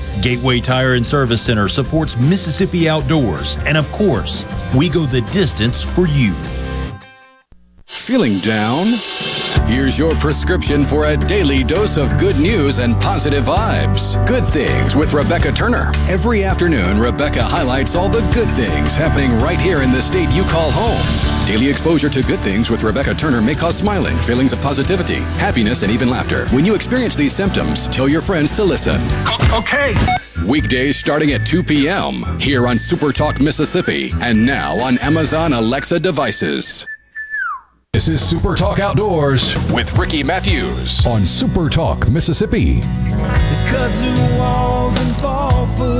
[0.21, 4.45] Gateway Tire and Service Center supports Mississippi outdoors, and of course,
[4.75, 6.35] we go the distance for you.
[7.85, 8.87] Feeling down?
[9.67, 14.15] Here's your prescription for a daily dose of good news and positive vibes.
[14.27, 15.91] Good Things with Rebecca Turner.
[16.09, 20.43] Every afternoon, Rebecca highlights all the good things happening right here in the state you
[20.43, 21.30] call home.
[21.45, 25.83] Daily exposure to good things with Rebecca Turner may cause smiling, feelings of positivity, happiness,
[25.83, 26.47] and even laughter.
[26.49, 29.01] When you experience these symptoms, tell your friends to listen.
[29.51, 29.95] Okay.
[30.47, 32.39] Weekdays starting at 2 p.m.
[32.39, 36.87] here on Super Talk Mississippi and now on Amazon Alexa devices.
[37.93, 42.79] This is Super Talk Outdoors with Ricky Mathews on Super Talk Mississippi.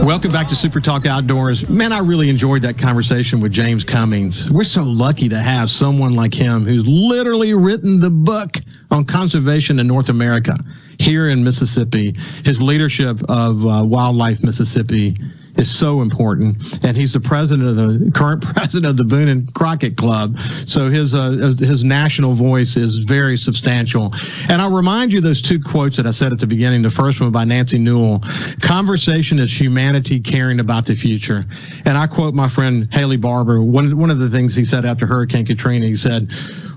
[0.04, 1.70] Welcome back to Super Talk Outdoors.
[1.70, 4.50] Man, I really enjoyed that conversation with James Cummins.
[4.50, 8.58] We're so lucky to have someone like him who's literally written the book
[8.90, 10.58] on conservation in North America
[10.98, 12.16] here in Mississippi.
[12.44, 15.18] His leadership of uh, Wildlife Mississippi
[15.62, 16.84] is so important.
[16.84, 20.38] And he's the president of the current president of the Boone and Crockett Club.
[20.66, 24.14] So his uh, his national voice is very substantial.
[24.50, 26.82] And I'll remind you those two quotes that I said at the beginning.
[26.82, 28.20] The first one by Nancy Newhall:
[28.60, 31.46] "Conversation is humanity caring about the future."
[31.86, 33.62] And I quote my friend Haley Barbour.
[33.62, 36.32] One one of the things he said after Hurricane Katrina, he said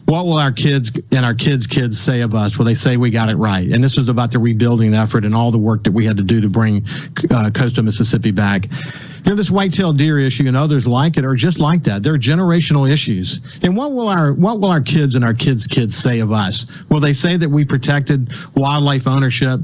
[0.07, 2.59] what will our kids and our kids' kids say of us?
[2.59, 3.67] Will they say we got it right?
[3.67, 6.23] And this was about the rebuilding effort and all the work that we had to
[6.23, 6.85] do to bring
[7.31, 8.67] uh, coastal Mississippi back.
[9.25, 12.03] You know, this white-tailed deer issue and others like it are just like that.
[12.03, 13.41] They're generational issues.
[13.63, 16.67] And what will our what will our kids and our kids' kids say of us?
[16.91, 19.61] Will they say that we protected wildlife ownership?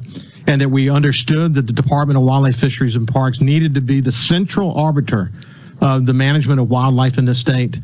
[0.46, 4.00] And that we understood that the Department of Wildlife, Fisheries, and Parks needed to be
[4.00, 5.30] the central arbiter
[5.80, 7.78] of the management of wildlife in the state.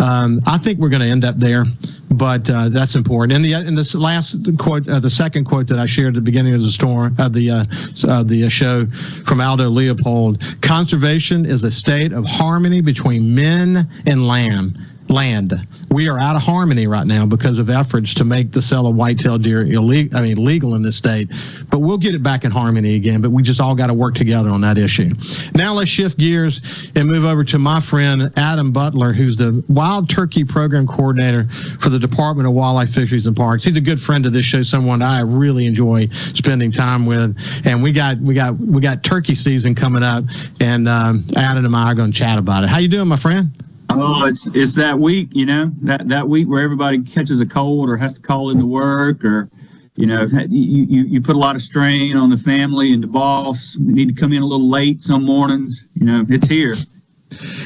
[0.00, 1.64] Um, I think we're going to end up there,
[2.10, 3.32] but uh, that's important.
[3.32, 6.20] And the and this last quote, uh, the second quote that I shared at the
[6.20, 7.64] beginning of the storm of the uh,
[8.06, 8.86] uh the show
[9.24, 14.78] from Aldo Leopold: "Conservation is a state of harmony between men and land."
[15.10, 15.54] Land.
[15.90, 18.94] We are out of harmony right now because of efforts to make the sale of
[18.94, 20.18] white-tailed deer illegal.
[20.18, 21.30] I mean, legal in this state.
[21.70, 23.20] But we'll get it back in harmony again.
[23.20, 25.10] But we just all got to work together on that issue.
[25.54, 26.60] Now let's shift gears
[26.94, 31.48] and move over to my friend Adam Butler, who's the Wild Turkey Program Coordinator
[31.80, 33.64] for the Department of Wildlife, Fisheries, and Parks.
[33.64, 37.36] He's a good friend of this show, someone I really enjoy spending time with.
[37.64, 40.24] And we got we got we got turkey season coming up,
[40.60, 42.70] and um, Adam and I are going to chat about it.
[42.70, 43.50] How you doing, my friend?
[43.90, 47.88] Oh, it's it's that week, you know, that that week where everybody catches a cold
[47.88, 49.48] or has to call into work, or
[49.96, 53.08] you know, you you, you put a lot of strain on the family and the
[53.08, 53.76] boss.
[53.76, 55.86] You need to come in a little late some mornings.
[55.94, 56.74] You know, it's here.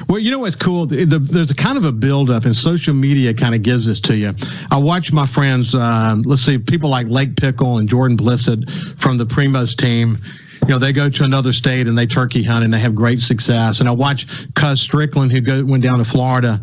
[0.09, 0.87] Well, you know what's cool?
[0.87, 4.01] The, the, there's a kind of a buildup, and social media kind of gives this
[4.03, 4.35] to you.
[4.71, 8.69] I watch my friends, uh, let's see, people like Lake Pickle and Jordan Blissett
[9.01, 10.19] from the Primos team
[10.63, 13.21] you know, they go to another state and they turkey hunt and they have great
[13.21, 13.81] success.
[13.81, 16.61] And I watch Cuz Strickland, who go, went down to Florida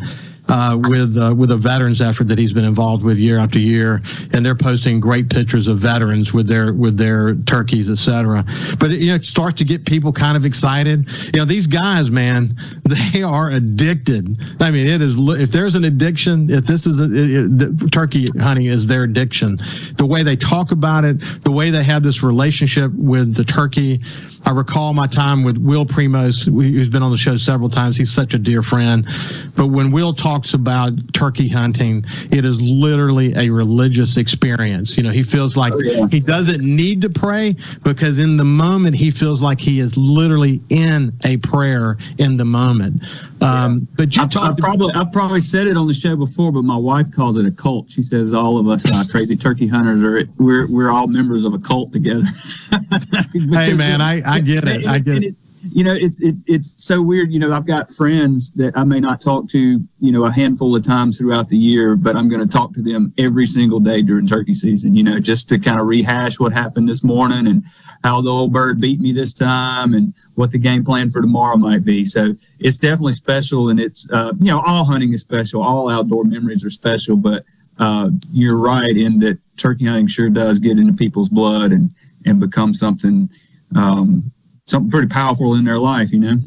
[0.49, 4.01] uh, with uh, with a veterans effort that he's been involved with year after year,
[4.33, 8.43] and they're posting great pictures of veterans with their with their turkeys, etc.
[8.79, 11.07] But you know, it starts to get people kind of excited.
[11.33, 14.37] You know, these guys, man, they are addicted.
[14.59, 18.27] I mean, it is if there's an addiction, if this is a, it, it, turkey
[18.39, 19.59] hunting is their addiction.
[19.97, 24.01] The way they talk about it, the way they have this relationship with the turkey.
[24.45, 27.97] I recall my time with Will Primos, who's been on the show several times.
[27.97, 29.07] He's such a dear friend.
[29.55, 34.97] But when Will talks about turkey hunting, it is literally a religious experience.
[34.97, 36.07] You know, he feels like oh, yeah.
[36.09, 40.61] he doesn't need to pray because in the moment he feels like he is literally
[40.69, 43.03] in a prayer in the moment.
[43.41, 46.63] Um, but you I, I probably I've probably said it on the show before, but
[46.63, 47.89] my wife calls it a cult.
[47.89, 51.53] She says all of us uh, crazy turkey hunters are we're we're all members of
[51.53, 52.25] a cult together.
[53.33, 54.85] hey man, I, I get it.
[54.85, 57.31] I get it you know, it's it, it's so weird.
[57.31, 59.59] You know, I've got friends that I may not talk to,
[59.99, 62.81] you know, a handful of times throughout the year, but I'm going to talk to
[62.81, 64.95] them every single day during turkey season.
[64.95, 67.63] You know, just to kind of rehash what happened this morning and
[68.03, 71.57] how the old bird beat me this time and what the game plan for tomorrow
[71.57, 72.05] might be.
[72.05, 76.23] So it's definitely special, and it's uh, you know, all hunting is special, all outdoor
[76.23, 77.43] memories are special, but
[77.79, 81.93] uh, you're right in that turkey hunting sure does get into people's blood and
[82.25, 83.29] and become something.
[83.75, 84.31] Um,
[84.69, 86.37] something pretty powerful in their life, you know.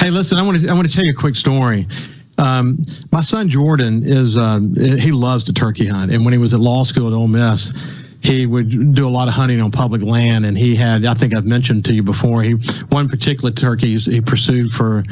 [0.00, 1.86] Hey, listen, I want to I want to tell you a quick story.
[2.38, 2.78] Um,
[3.12, 6.60] my son Jordan is um, he loves to turkey hunt, and when he was at
[6.60, 7.72] law school at Ole Miss,
[8.26, 10.44] he would do a lot of hunting on public land.
[10.44, 12.52] And he had, I think I've mentioned to you before, he
[12.88, 15.04] one particular turkey he pursued for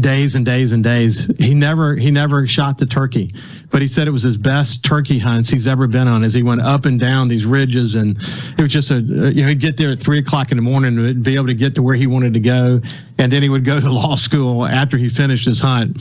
[0.00, 1.30] days and days and days.
[1.38, 3.34] He never he never shot the turkey,
[3.70, 6.24] but he said it was his best turkey hunts he's ever been on.
[6.24, 8.16] As he went up and down these ridges, and
[8.56, 10.98] it was just a you know he'd get there at three o'clock in the morning
[10.98, 12.80] and be able to get to where he wanted to go,
[13.18, 15.96] and then he would go to law school after he finished his hunt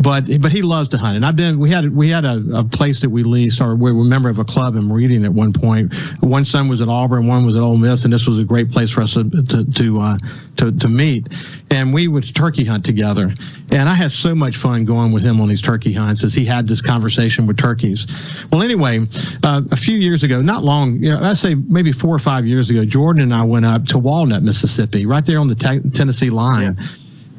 [0.00, 1.16] but but he loves to hunt.
[1.16, 3.92] And I've been we had we had a, a place that we leased, or we
[3.92, 5.94] were a member of a club in Meridian at one point.
[6.20, 8.70] One son was at Auburn, one was at Ole Miss, and this was a great
[8.70, 10.18] place for us to to to, uh,
[10.56, 11.28] to, to meet.
[11.70, 13.32] And we would turkey hunt together.
[13.70, 16.44] And I had so much fun going with him on these turkey hunts as he
[16.44, 18.06] had this conversation with turkeys.
[18.52, 19.06] Well, anyway,
[19.42, 22.46] uh, a few years ago, not long, you know, I'd say maybe four or five
[22.46, 25.88] years ago, Jordan and I went up to Walnut, Mississippi, right there on the te-
[25.90, 26.76] Tennessee line.
[26.78, 26.86] Yeah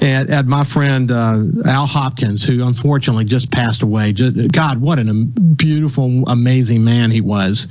[0.05, 4.13] and, and my friend uh, Al Hopkins, who unfortunately just passed away.
[4.13, 7.67] Just, God, what a beautiful, amazing man he was.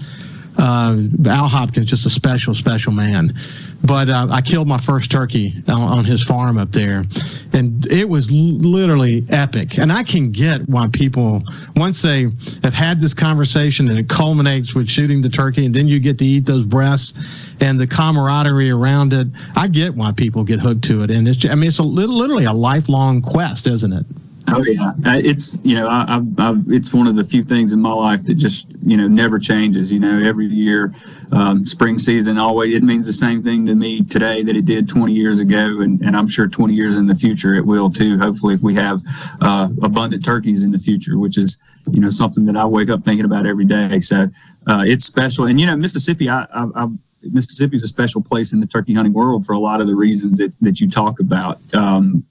[0.57, 3.33] Uh, Al Hopkins, just a special, special man.
[3.83, 7.05] But uh, I killed my first turkey on, on, his farm up there,
[7.53, 9.79] and it was literally epic.
[9.79, 11.43] And I can get why people,
[11.77, 12.31] once they
[12.63, 16.19] have had this conversation and it culminates with shooting the turkey, and then you get
[16.19, 17.13] to eat those breasts
[17.61, 19.29] and the camaraderie around it.
[19.55, 22.45] I get why people get hooked to it, and it's, I mean, it's a, literally
[22.45, 24.07] a lifelong quest, isn't it?
[24.57, 27.73] Oh yeah, uh, it's you know I, I've, I've, it's one of the few things
[27.73, 29.91] in my life that just you know never changes.
[29.91, 30.95] You know, every year,
[31.33, 34.89] um, spring season always it means the same thing to me today that it did
[34.89, 38.17] 20 years ago, and, and I'm sure 20 years in the future it will too.
[38.17, 39.01] Hopefully, if we have
[39.41, 41.59] uh, abundant turkeys in the future, which is
[41.91, 43.99] you know something that I wake up thinking about every day.
[44.01, 44.29] So
[44.69, 46.87] uh, it's special, and you know Mississippi, I, I, I
[47.23, 49.95] Mississippi is a special place in the turkey hunting world for a lot of the
[49.95, 51.59] reasons that, that you talk about.
[51.75, 52.25] Um,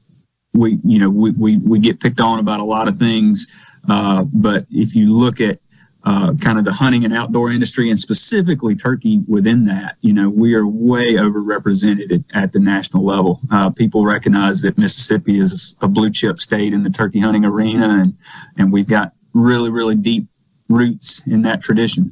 [0.54, 3.47] we you know we, we, we get picked on about a lot of things.
[3.89, 5.60] Uh, but if you look at
[6.06, 10.30] uh, kind of the hunting and outdoor industry and specifically turkey within that you know
[10.30, 13.39] we are way overrepresented at, at the national level.
[13.51, 18.01] Uh, people recognize that mississippi is a blue chip state in the turkey hunting arena
[18.01, 18.18] and
[18.58, 20.28] and we've got really really deep
[20.70, 22.12] roots in that tradition.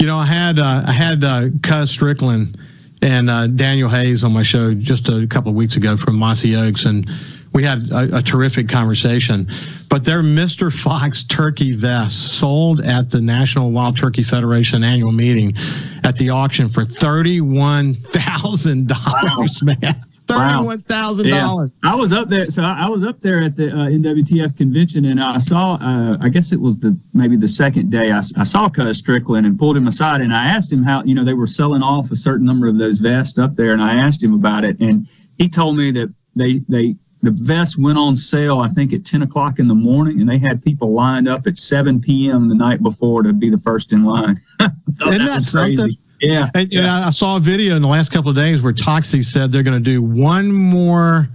[0.00, 2.58] You know i had uh, i had uh, cuz strickland
[3.04, 6.56] and uh, Daniel Hayes on my show just a couple of weeks ago from Mossy
[6.56, 7.08] Oaks, and
[7.52, 9.46] we had a, a, terrific conversation.
[9.90, 10.72] But their Mr.
[10.72, 15.54] Fox turkey vests sold at the National Wild Turkey Federation annual meeting
[16.02, 20.02] at the auction for thirty-one thousand dollars, man.
[20.26, 21.46] Thirty-one thousand wow.
[21.46, 21.70] dollars.
[21.82, 21.92] Yeah.
[21.92, 25.04] I was up there, so I, I was up there at the uh, NWTF convention,
[25.04, 25.74] and I saw.
[25.74, 28.10] Uh, I guess it was the maybe the second day.
[28.10, 31.14] I, I saw Cuz Strickland and pulled him aside, and I asked him how you
[31.14, 33.96] know they were selling off a certain number of those vests up there, and I
[33.96, 35.06] asked him about it, and
[35.36, 38.60] he told me that they they the vests went on sale.
[38.60, 41.58] I think at ten o'clock in the morning, and they had people lined up at
[41.58, 42.48] seven p.m.
[42.48, 44.36] the night before to be the first in line.
[44.60, 45.76] Isn't that, that crazy?
[45.76, 45.96] Something?
[46.24, 46.50] Yeah.
[46.54, 47.06] And, yeah.
[47.06, 49.82] I saw a video in the last couple of days where Toxey said they're going
[49.82, 51.28] to do one more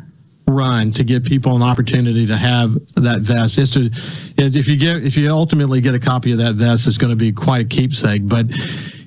[0.47, 3.57] run to give people an opportunity to have that vest.
[3.57, 3.89] It's a,
[4.37, 7.15] if you get if you ultimately get a copy of that vest, it's going to
[7.15, 8.27] be quite a keepsake.
[8.27, 8.47] But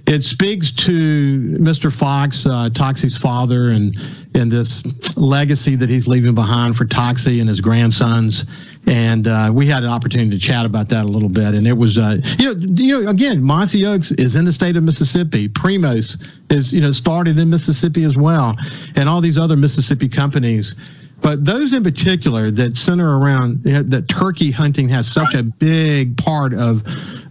[0.07, 1.93] it speaks to Mr.
[1.93, 3.97] Fox, uh, Toxey's father, and
[4.35, 8.45] and this legacy that he's leaving behind for Toxey and his grandsons.
[8.87, 11.55] And uh, we had an opportunity to chat about that a little bit.
[11.55, 14.77] And it was, uh, you know, you know, again, Mossy Oaks is in the state
[14.77, 15.49] of Mississippi.
[15.49, 18.57] Primos is, you know, started in Mississippi as well,
[18.97, 20.75] and all these other Mississippi companies.
[21.21, 26.53] But those in particular that center around that turkey hunting has such a big part
[26.53, 26.83] of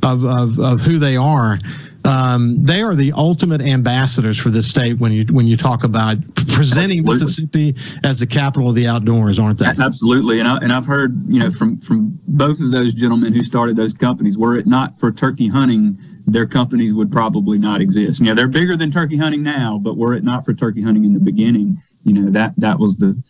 [0.02, 1.60] of of, of who they are.
[2.04, 6.18] Um, they are the ultimate ambassadors for this state when you when you talk about
[6.36, 7.14] presenting Absolutely.
[7.14, 9.66] Mississippi as the capital of the outdoors, aren't they?
[9.66, 13.44] Absolutely, and I, and I've heard you know from from both of those gentlemen who
[13.44, 14.38] started those companies.
[14.38, 18.20] Were it not for turkey hunting, their companies would probably not exist.
[18.20, 21.06] You know, they're bigger than turkey hunting now, but were it not for turkey hunting
[21.06, 23.22] in the beginning, you know that that was the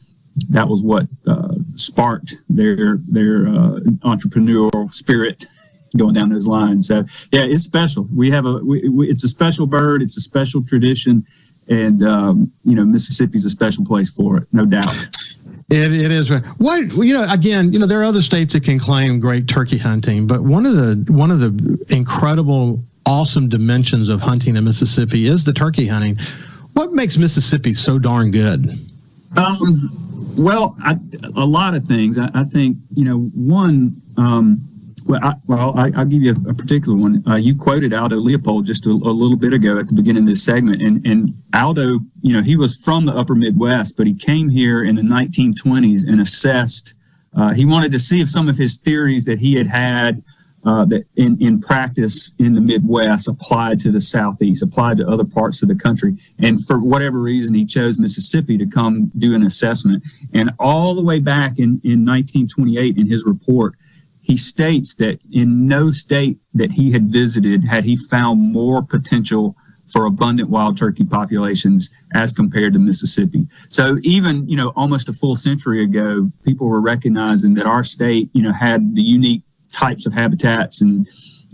[0.50, 5.48] that was what uh, sparked their their uh, entrepreneurial spirit
[5.98, 6.88] going down those lines.
[6.88, 8.08] So yeah, it's special.
[8.16, 10.02] We have a we, we, it's a special bird.
[10.02, 11.26] It's a special tradition,
[11.68, 14.96] and um, you know Mississippi's a special place for it, no doubt.
[15.70, 16.30] It, it is.
[16.58, 19.78] What you know, again, you know, there are other states that can claim great turkey
[19.78, 25.28] hunting, but one of the one of the incredible, awesome dimensions of hunting in Mississippi
[25.28, 26.18] is the turkey hunting.
[26.74, 28.80] What makes Mississippi so darn good?
[29.38, 30.98] Um, well, I,
[31.36, 32.18] a lot of things.
[32.18, 34.02] I, I think you know one.
[34.18, 34.68] Um,
[35.06, 37.24] well, I, well, I, will give you a, a particular one.
[37.28, 40.30] Uh, you quoted Aldo Leopold just a, a, little bit ago at the beginning of
[40.30, 44.14] this segment, and and Aldo, you know, he was from the Upper Midwest, but he
[44.14, 46.96] came here in the 1920s and assessed.
[47.36, 50.24] Uh, he wanted to see if some of his theories that he had had
[50.64, 55.24] uh, that in, in practice in the Midwest applied to the Southeast, applied to other
[55.24, 56.16] parts of the country.
[56.40, 60.04] And for whatever reason, he chose Mississippi to come do an assessment.
[60.34, 63.76] And all the way back in, in 1928 in his report,
[64.32, 69.58] he states that in no state that he had visited had he found more potential
[69.92, 73.46] for abundant wild turkey populations as compared to Mississippi.
[73.68, 78.30] So even, you know, almost a full century ago, people were recognizing that our state,
[78.32, 81.06] you know, had the unique types of habitats and,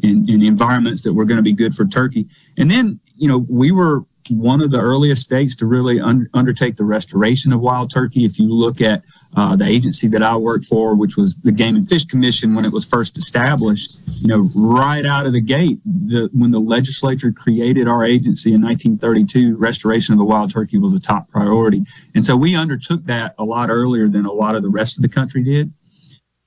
[0.03, 2.27] and, and environments that were going to be good for turkey.
[2.59, 6.75] And then, you know, we were one of the earliest states to really un- undertake
[6.75, 8.23] the restoration of wild turkey.
[8.23, 9.01] If you look at
[9.35, 12.65] uh, the agency that I worked for, which was the Game and Fish Commission when
[12.65, 17.31] it was first established, you know, right out of the gate, the, when the legislature
[17.31, 21.83] created our agency in 1932, restoration of the wild turkey was a top priority.
[22.15, 25.01] And so we undertook that a lot earlier than a lot of the rest of
[25.01, 25.71] the country did.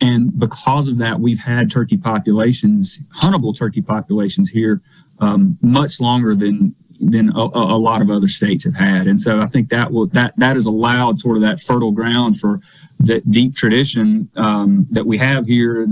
[0.01, 4.81] And because of that, we've had turkey populations, huntable turkey populations here,
[5.19, 9.07] um, much longer than than a, a, lot of other states have had.
[9.07, 12.39] And so I think that will that that has allowed sort of that fertile ground
[12.39, 12.61] for
[13.01, 15.87] that deep tradition um, that we have here.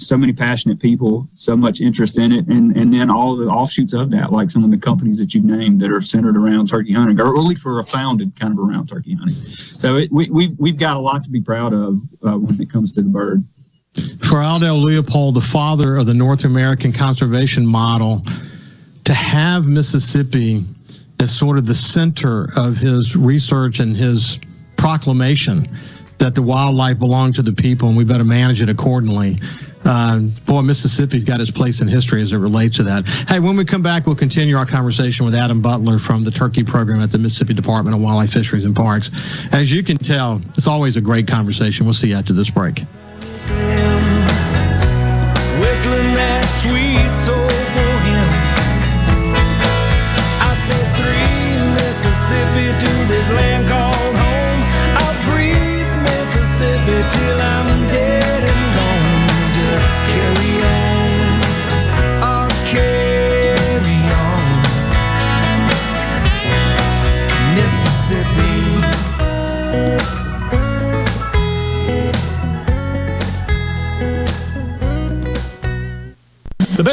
[0.00, 3.92] So many passionate people, so much interest in it, and and then all the offshoots
[3.94, 6.92] of that, like some of the companies that you've named that are centered around turkey
[6.92, 9.34] hunting, or at least were founded kind of around turkey hunting.
[9.34, 12.70] So it, we, we've we've got a lot to be proud of uh, when it
[12.70, 13.44] comes to the bird.
[14.28, 18.22] For Aldo Leopold, the father of the North American conservation model,
[19.08, 20.66] to have Mississippi
[21.18, 24.38] as sort of the center of his research and his
[24.76, 25.66] proclamation
[26.18, 29.38] that the wildlife belong to the people and we better manage it accordingly.
[29.86, 33.06] Uh, boy, Mississippi's got its place in history as it relates to that.
[33.26, 36.62] Hey, when we come back, we'll continue our conversation with Adam Butler from the Turkey
[36.62, 39.10] Program at the Mississippi Department of Wildlife, Fisheries, and Parks.
[39.54, 41.86] As you can tell, it's always a great conversation.
[41.86, 42.82] We'll see you after this break.
[53.30, 54.60] Land called home.
[55.02, 57.87] I'll breathe Mississippi till I'm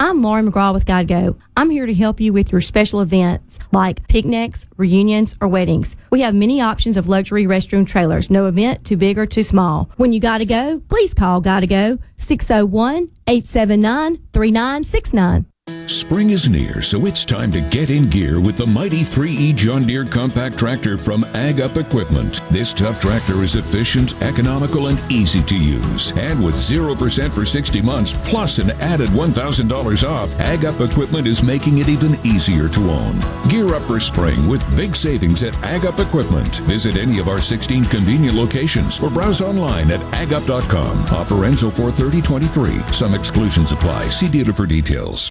[0.00, 1.36] I'm Lauren McGraw with Gotta Go.
[1.56, 5.96] I'm here to help you with your special events like picnics, reunions, or weddings.
[6.10, 9.90] We have many options of luxury restroom trailers, no event too big or too small.
[9.96, 15.46] When you gotta go, please call Gotta Go 601 879 3969.
[15.88, 19.86] Spring is near, so it's time to get in gear with the mighty 3E John
[19.86, 22.40] Deere compact tractor from Ag Up Equipment.
[22.50, 26.12] This tough tractor is efficient, economical, and easy to use.
[26.12, 31.42] And with 0% for 60 months, plus an added $1,000 off, Ag Up Equipment is
[31.42, 33.20] making it even easier to own.
[33.48, 36.60] Gear up for spring with big savings at Ag Up Equipment.
[36.60, 40.98] Visit any of our 16 convenient locations or browse online at agup.com.
[41.06, 42.92] Offer ends 43023.
[42.92, 44.08] Some exclusions apply.
[44.08, 45.30] See dealer for details.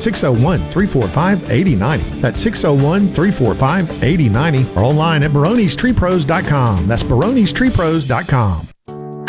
[0.00, 2.20] 601 345 8090.
[2.20, 6.88] That's 601 345 8090 or online at baronestreepros.com.
[6.88, 8.66] That's baronestreepros.com.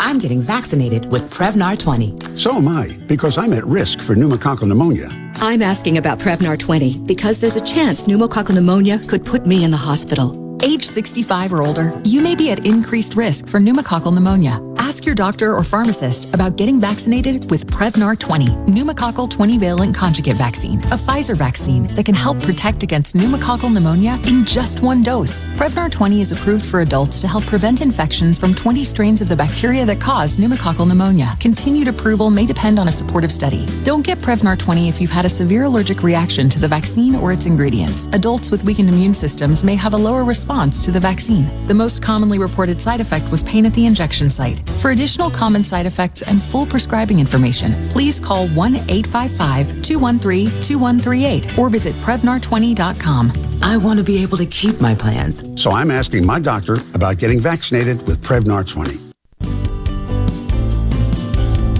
[0.00, 2.20] I'm getting vaccinated with Prevnar 20.
[2.36, 5.08] So am I, because I'm at risk for pneumococcal pneumonia.
[5.36, 9.70] I'm asking about Prevnar 20 because there's a chance pneumococcal pneumonia could put me in
[9.70, 10.41] the hospital.
[10.64, 14.60] Age 65 or older, you may be at increased risk for pneumococcal pneumonia.
[14.78, 20.36] Ask your doctor or pharmacist about getting vaccinated with Prevnar 20, pneumococcal 20 valent conjugate
[20.36, 25.44] vaccine, a Pfizer vaccine that can help protect against pneumococcal pneumonia in just one dose.
[25.56, 29.36] Prevnar 20 is approved for adults to help prevent infections from 20 strains of the
[29.36, 31.32] bacteria that cause pneumococcal pneumonia.
[31.40, 33.66] Continued approval may depend on a supportive study.
[33.84, 37.32] Don't get Prevnar 20 if you've had a severe allergic reaction to the vaccine or
[37.32, 38.08] its ingredients.
[38.12, 41.46] Adults with weakened immune systems may have a lower response to the vaccine.
[41.66, 44.68] The most commonly reported side effect was pain at the injection site.
[44.80, 51.58] For additional common side effects and full prescribing information, please call 1 855 213 2138
[51.58, 53.32] or visit Prevnar20.com.
[53.62, 55.42] I want to be able to keep my plans.
[55.60, 59.12] So I'm asking my doctor about getting vaccinated with Prevnar 20.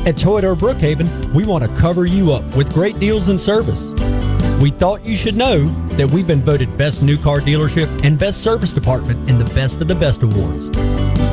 [0.04, 3.92] At Toyota Brookhaven, we want to cover you up with great deals and service.
[4.62, 8.44] We thought you should know that we've been voted Best New Car Dealership and Best
[8.44, 10.68] Service Department in the Best of the Best awards.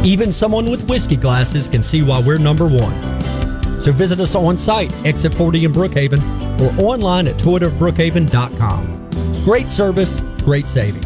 [0.03, 2.99] Even someone with whiskey glasses can see why we're number one.
[3.84, 9.09] So visit us on site, Exit 40 in Brookhaven, or online at toyotaofbrookhaven.com.
[9.45, 11.05] Great service, great savings.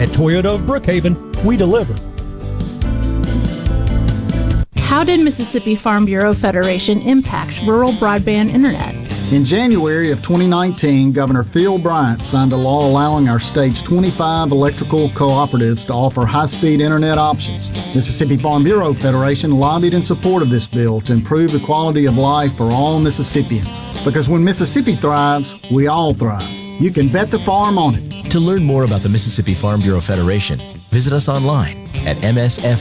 [0.00, 1.94] At Toyota of Brookhaven, we deliver.
[4.78, 8.89] How did Mississippi Farm Bureau Federation impact rural broadband internet?
[9.32, 15.08] In January of 2019, Governor Phil Bryant signed a law allowing our state's 25 electrical
[15.10, 17.70] cooperatives to offer high speed internet options.
[17.94, 22.18] Mississippi Farm Bureau Federation lobbied in support of this bill to improve the quality of
[22.18, 23.70] life for all Mississippians.
[24.04, 26.50] Because when Mississippi thrives, we all thrive.
[26.80, 28.10] You can bet the farm on it.
[28.32, 30.58] To learn more about the Mississippi Farm Bureau Federation,
[30.90, 32.80] visit us online at msfb.org.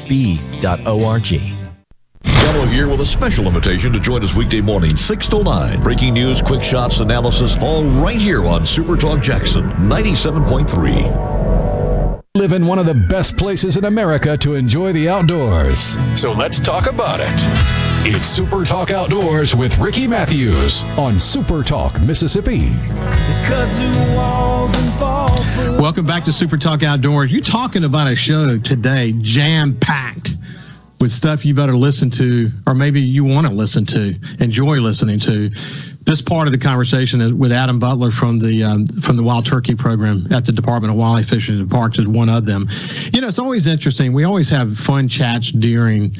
[2.52, 5.84] Gallo here with a special invitation to join us weekday morning, 6 to 9.
[5.84, 12.24] Breaking news, quick shots, analysis, all right here on Super Talk Jackson 97.3.
[12.34, 15.96] Live in one of the best places in America to enjoy the outdoors.
[16.20, 17.30] So let's talk about it.
[18.12, 22.72] It's Super Talk Outdoors with Ricky Mathews on Super Talk Mississippi.
[25.80, 27.30] Welcome back to Super Talk Outdoors.
[27.30, 30.39] You're talking about a show today jam packed
[31.00, 35.20] with stuff you better listen to, or maybe you want to listen to, enjoy listening
[35.20, 35.50] to.
[36.04, 39.76] This part of the conversation with Adam Butler from the um, from the Wild Turkey
[39.76, 42.68] Program at the Department of Wildlife, Fisheries and Parks is one of them.
[43.14, 44.14] You know, it's always interesting.
[44.14, 46.16] We always have fun chats during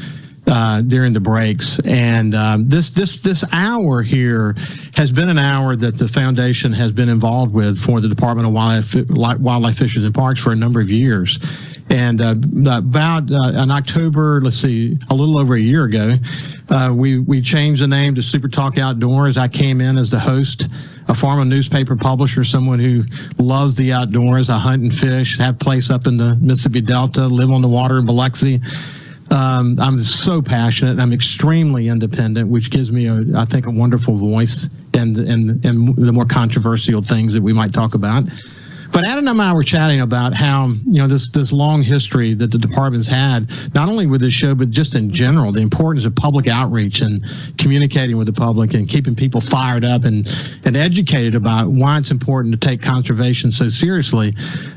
[0.50, 1.80] uh, during the breaks.
[1.86, 4.56] And um, this this this hour here
[4.96, 8.54] has been an hour that the foundation has been involved with for the Department of
[8.54, 11.40] Wildlife, Wildlife Fisheries and Parks for a number of years.
[11.90, 12.36] And uh,
[12.72, 16.16] about uh, in October, let's see, a little over a year ago,
[16.70, 19.38] uh, we we changed the name to Super Talk Outdoors.
[19.38, 20.68] I came in as the host
[21.08, 23.04] a former newspaper publisher, someone who
[23.40, 24.50] loves the outdoors.
[24.52, 27.98] I hunt and fish, have place up in the Mississippi Delta, live on the water
[27.98, 28.60] in Biloxi.
[29.32, 31.00] Um, I'm so passionate.
[31.00, 35.96] I'm extremely independent, which gives me, a, I think, a wonderful voice and and and
[35.96, 38.24] the more controversial things that we might talk about.
[38.92, 42.52] But Adam and I were chatting about how you know this this long history that
[42.52, 46.16] the department's had, not only with this show but just in general, the importance of
[46.16, 47.24] public outreach and
[47.58, 50.28] communicating with the public and keeping people fired up and
[50.66, 54.34] and educated about why it's important to take conservation so seriously.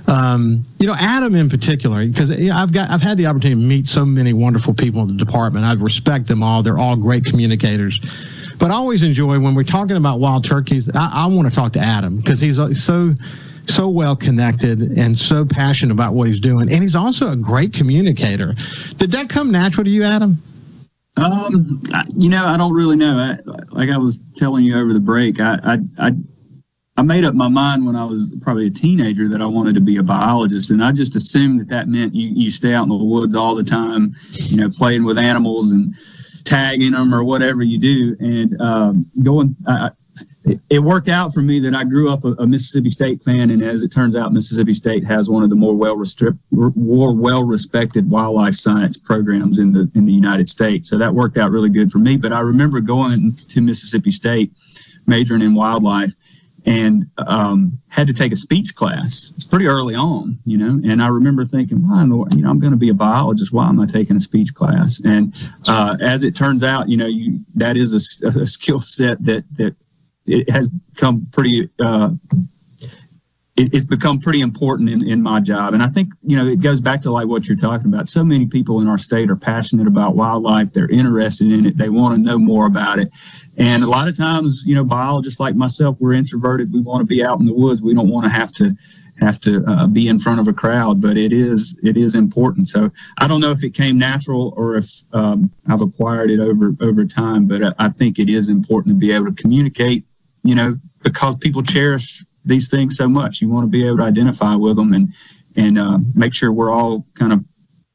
[0.08, 3.86] Um, you know, Adam in particular, because I've got I've had the opportunity to meet
[3.86, 5.64] so many wonderful people in the department.
[5.64, 6.62] I respect them all.
[6.62, 8.00] They're all great communicators.
[8.58, 10.88] But I always enjoy when we're talking about wild turkeys.
[10.94, 13.14] I, I want to talk to Adam because he's so
[13.68, 17.72] so well connected and so passionate about what he's doing, and he's also a great
[17.72, 18.54] communicator.
[18.96, 20.42] Did that come natural to you, Adam?
[21.16, 21.82] Um,
[22.16, 23.16] you know, I don't really know.
[23.18, 23.38] I,
[23.70, 26.12] like I was telling you over the break, I, I, I,
[26.96, 29.80] I made up my mind when I was probably a teenager that I wanted to
[29.80, 32.88] be a biologist, and I just assumed that that meant you you stay out in
[32.88, 35.94] the woods all the time, you know, playing with animals and
[36.44, 39.54] tagging them or whatever you do, and um, going.
[39.66, 39.90] I,
[40.70, 43.62] it, worked out for me that I grew up a, a, Mississippi State fan, and
[43.62, 46.02] as it turns out, Mississippi State has one of the more well
[46.50, 50.88] more well respected wildlife science programs in the in the United States.
[50.88, 52.16] So that worked out really good for me.
[52.16, 54.52] But I remember going to Mississippi State,
[55.06, 56.12] majoring in wildlife,
[56.66, 60.80] and um, had to take a speech class pretty early on, you know.
[60.88, 63.52] And I remember thinking, why, you know, I'm going to be a biologist.
[63.52, 65.00] Why am I taking a speech class?
[65.04, 65.34] And
[65.68, 69.44] uh, as it turns out, you know, you, that is a, a skill set that
[69.56, 69.74] that
[70.26, 72.10] it has become pretty uh,
[73.56, 75.74] it, it's become pretty important in, in my job.
[75.74, 78.08] And i think you know it goes back to like what you're talking about.
[78.08, 80.72] So many people in our state are passionate about wildlife.
[80.72, 81.76] They're interested in it.
[81.76, 83.10] They want to know more about it.
[83.56, 86.72] And a lot of times you know biologists like myself we're introverted.
[86.72, 87.82] We want to be out in the woods.
[87.82, 88.76] We don't want to have to
[89.20, 92.68] have to uh, be in front of a crowd but it is it is important.
[92.68, 96.74] So i don't know if it came natural or if um, i've acquired it over
[96.80, 100.04] over time but I, I think it is important to be able to communicate
[100.42, 103.40] you know, because people cherish these things so much.
[103.40, 105.12] You want to be able to identify with them and
[105.54, 107.44] and uh, make sure we're all kind of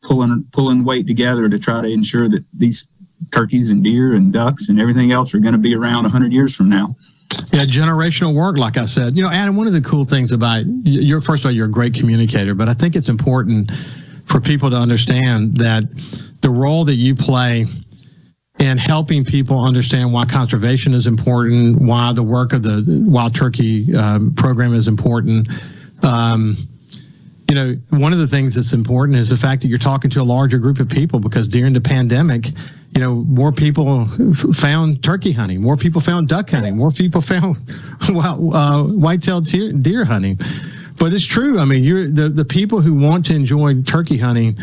[0.03, 2.91] pulling pulling weight together to try to ensure that these
[3.31, 6.55] turkeys and deer and ducks and everything else are going to be around 100 years
[6.55, 6.95] from now.
[7.51, 9.15] Yeah, generational work, like I said.
[9.15, 11.71] You know, Adam, one of the cool things about you're first of all, you're a
[11.71, 13.71] great communicator, but I think it's important
[14.25, 15.83] for people to understand that
[16.41, 17.65] the role that you play
[18.59, 23.95] and helping people understand why conservation is important, why the work of the wild turkey
[23.95, 25.47] um, program is important.
[26.03, 26.57] Um,
[27.49, 30.21] you know, one of the things that's important is the fact that you're talking to
[30.21, 32.47] a larger group of people because during the pandemic,
[32.93, 34.05] you know, more people
[34.53, 37.57] found turkey hunting, more people found duck hunting, more people found
[38.09, 39.45] uh, white-tailed
[39.81, 40.37] deer hunting.
[40.97, 41.59] But it's true.
[41.59, 44.57] I mean, you're the, the people who want to enjoy turkey hunting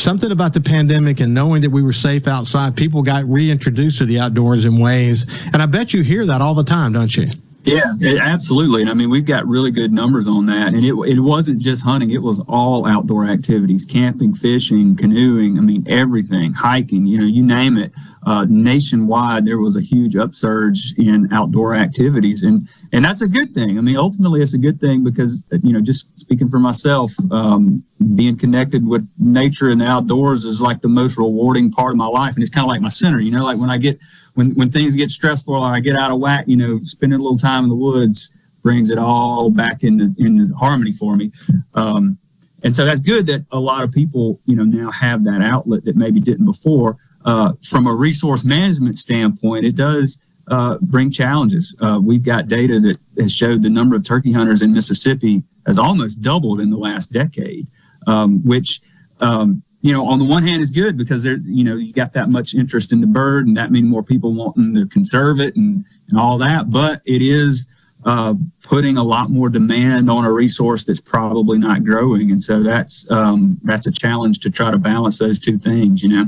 [0.00, 4.06] something about the pandemic and knowing that we were safe outside, people got reintroduced to
[4.06, 5.26] the outdoors in ways.
[5.52, 7.28] And I bet you hear that all the time, don't you?
[7.64, 8.80] Yeah, it, absolutely.
[8.80, 10.68] And I mean, we've got really good numbers on that.
[10.68, 15.60] And it, it wasn't just hunting, it was all outdoor activities camping, fishing, canoeing, I
[15.60, 17.92] mean, everything, hiking, you know, you name it
[18.24, 23.54] uh, nationwide there was a huge upsurge in outdoor activities, and and that's a good
[23.54, 23.78] thing.
[23.78, 27.82] I mean, ultimately, it's a good thing because you know, just speaking for myself, um,
[28.14, 32.06] being connected with nature and the outdoors is like the most rewarding part of my
[32.06, 33.20] life, and it's kind of like my center.
[33.20, 33.98] You know, like when I get
[34.34, 37.22] when when things get stressful or I get out of whack, you know, spending a
[37.22, 41.32] little time in the woods brings it all back into into harmony for me.
[41.74, 42.18] Um,
[42.62, 45.84] and so that's good that a lot of people, you know, now have that outlet
[45.86, 51.76] that maybe didn't before uh, from a resource management standpoint, it does uh, bring challenges.
[51.80, 55.78] Uh, we've got data that has showed the number of turkey hunters in Mississippi has
[55.78, 57.68] almost doubled in the last decade,
[58.06, 58.80] um, which
[59.20, 62.12] um, you know on the one hand is good because there you know you got
[62.14, 65.54] that much interest in the bird and that means more people wanting to conserve it
[65.56, 66.70] and, and all that.
[66.70, 67.70] But it is
[68.04, 72.62] uh, putting a lot more demand on a resource that's probably not growing, and so
[72.62, 76.02] that's um, that's a challenge to try to balance those two things.
[76.02, 76.24] You know.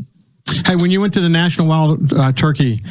[0.67, 2.83] Hey, when you went to the National Wild uh, Turkey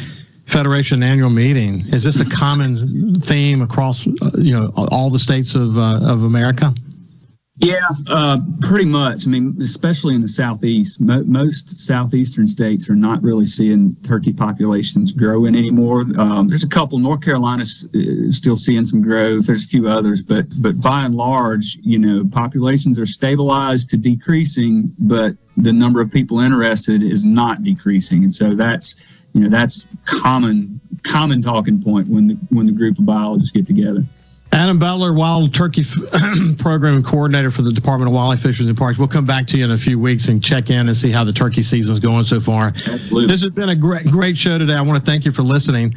[0.46, 5.56] Federation annual meeting, is this a common theme across uh, you know all the states
[5.56, 6.74] of uh, of America?
[7.62, 7.76] Yeah,
[8.08, 9.28] uh, pretty much.
[9.28, 14.34] I mean, especially in the southeast, Mo- most southeastern states are not really seeing turkey
[14.34, 16.06] populations growing anymore.
[16.18, 16.98] Um, there's a couple.
[16.98, 19.46] North Carolina's uh, still seeing some growth.
[19.46, 23.98] There's a few others, but but by and large, you know, populations are stabilized to
[23.98, 29.50] decreasing, but the number of people interested is not decreasing, and so that's you know
[29.50, 34.04] that's common common talking point when the when the group of biologists get together.
[34.54, 35.84] Adam Butler, Wild Turkey
[36.60, 39.00] Program Coordinator for the Department of Wildlife, Fisheries, and Parks.
[39.00, 41.24] We'll come back to you in a few weeks and check in and see how
[41.24, 42.68] the turkey season is going so far.
[42.68, 43.28] Absolutely.
[43.28, 44.76] This has been a great, great show today.
[44.76, 45.96] I want to thank you for listening.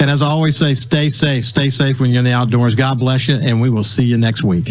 [0.00, 1.44] And as I always say, stay safe.
[1.44, 2.74] Stay safe when you're in the outdoors.
[2.74, 4.70] God bless you, and we will see you next week.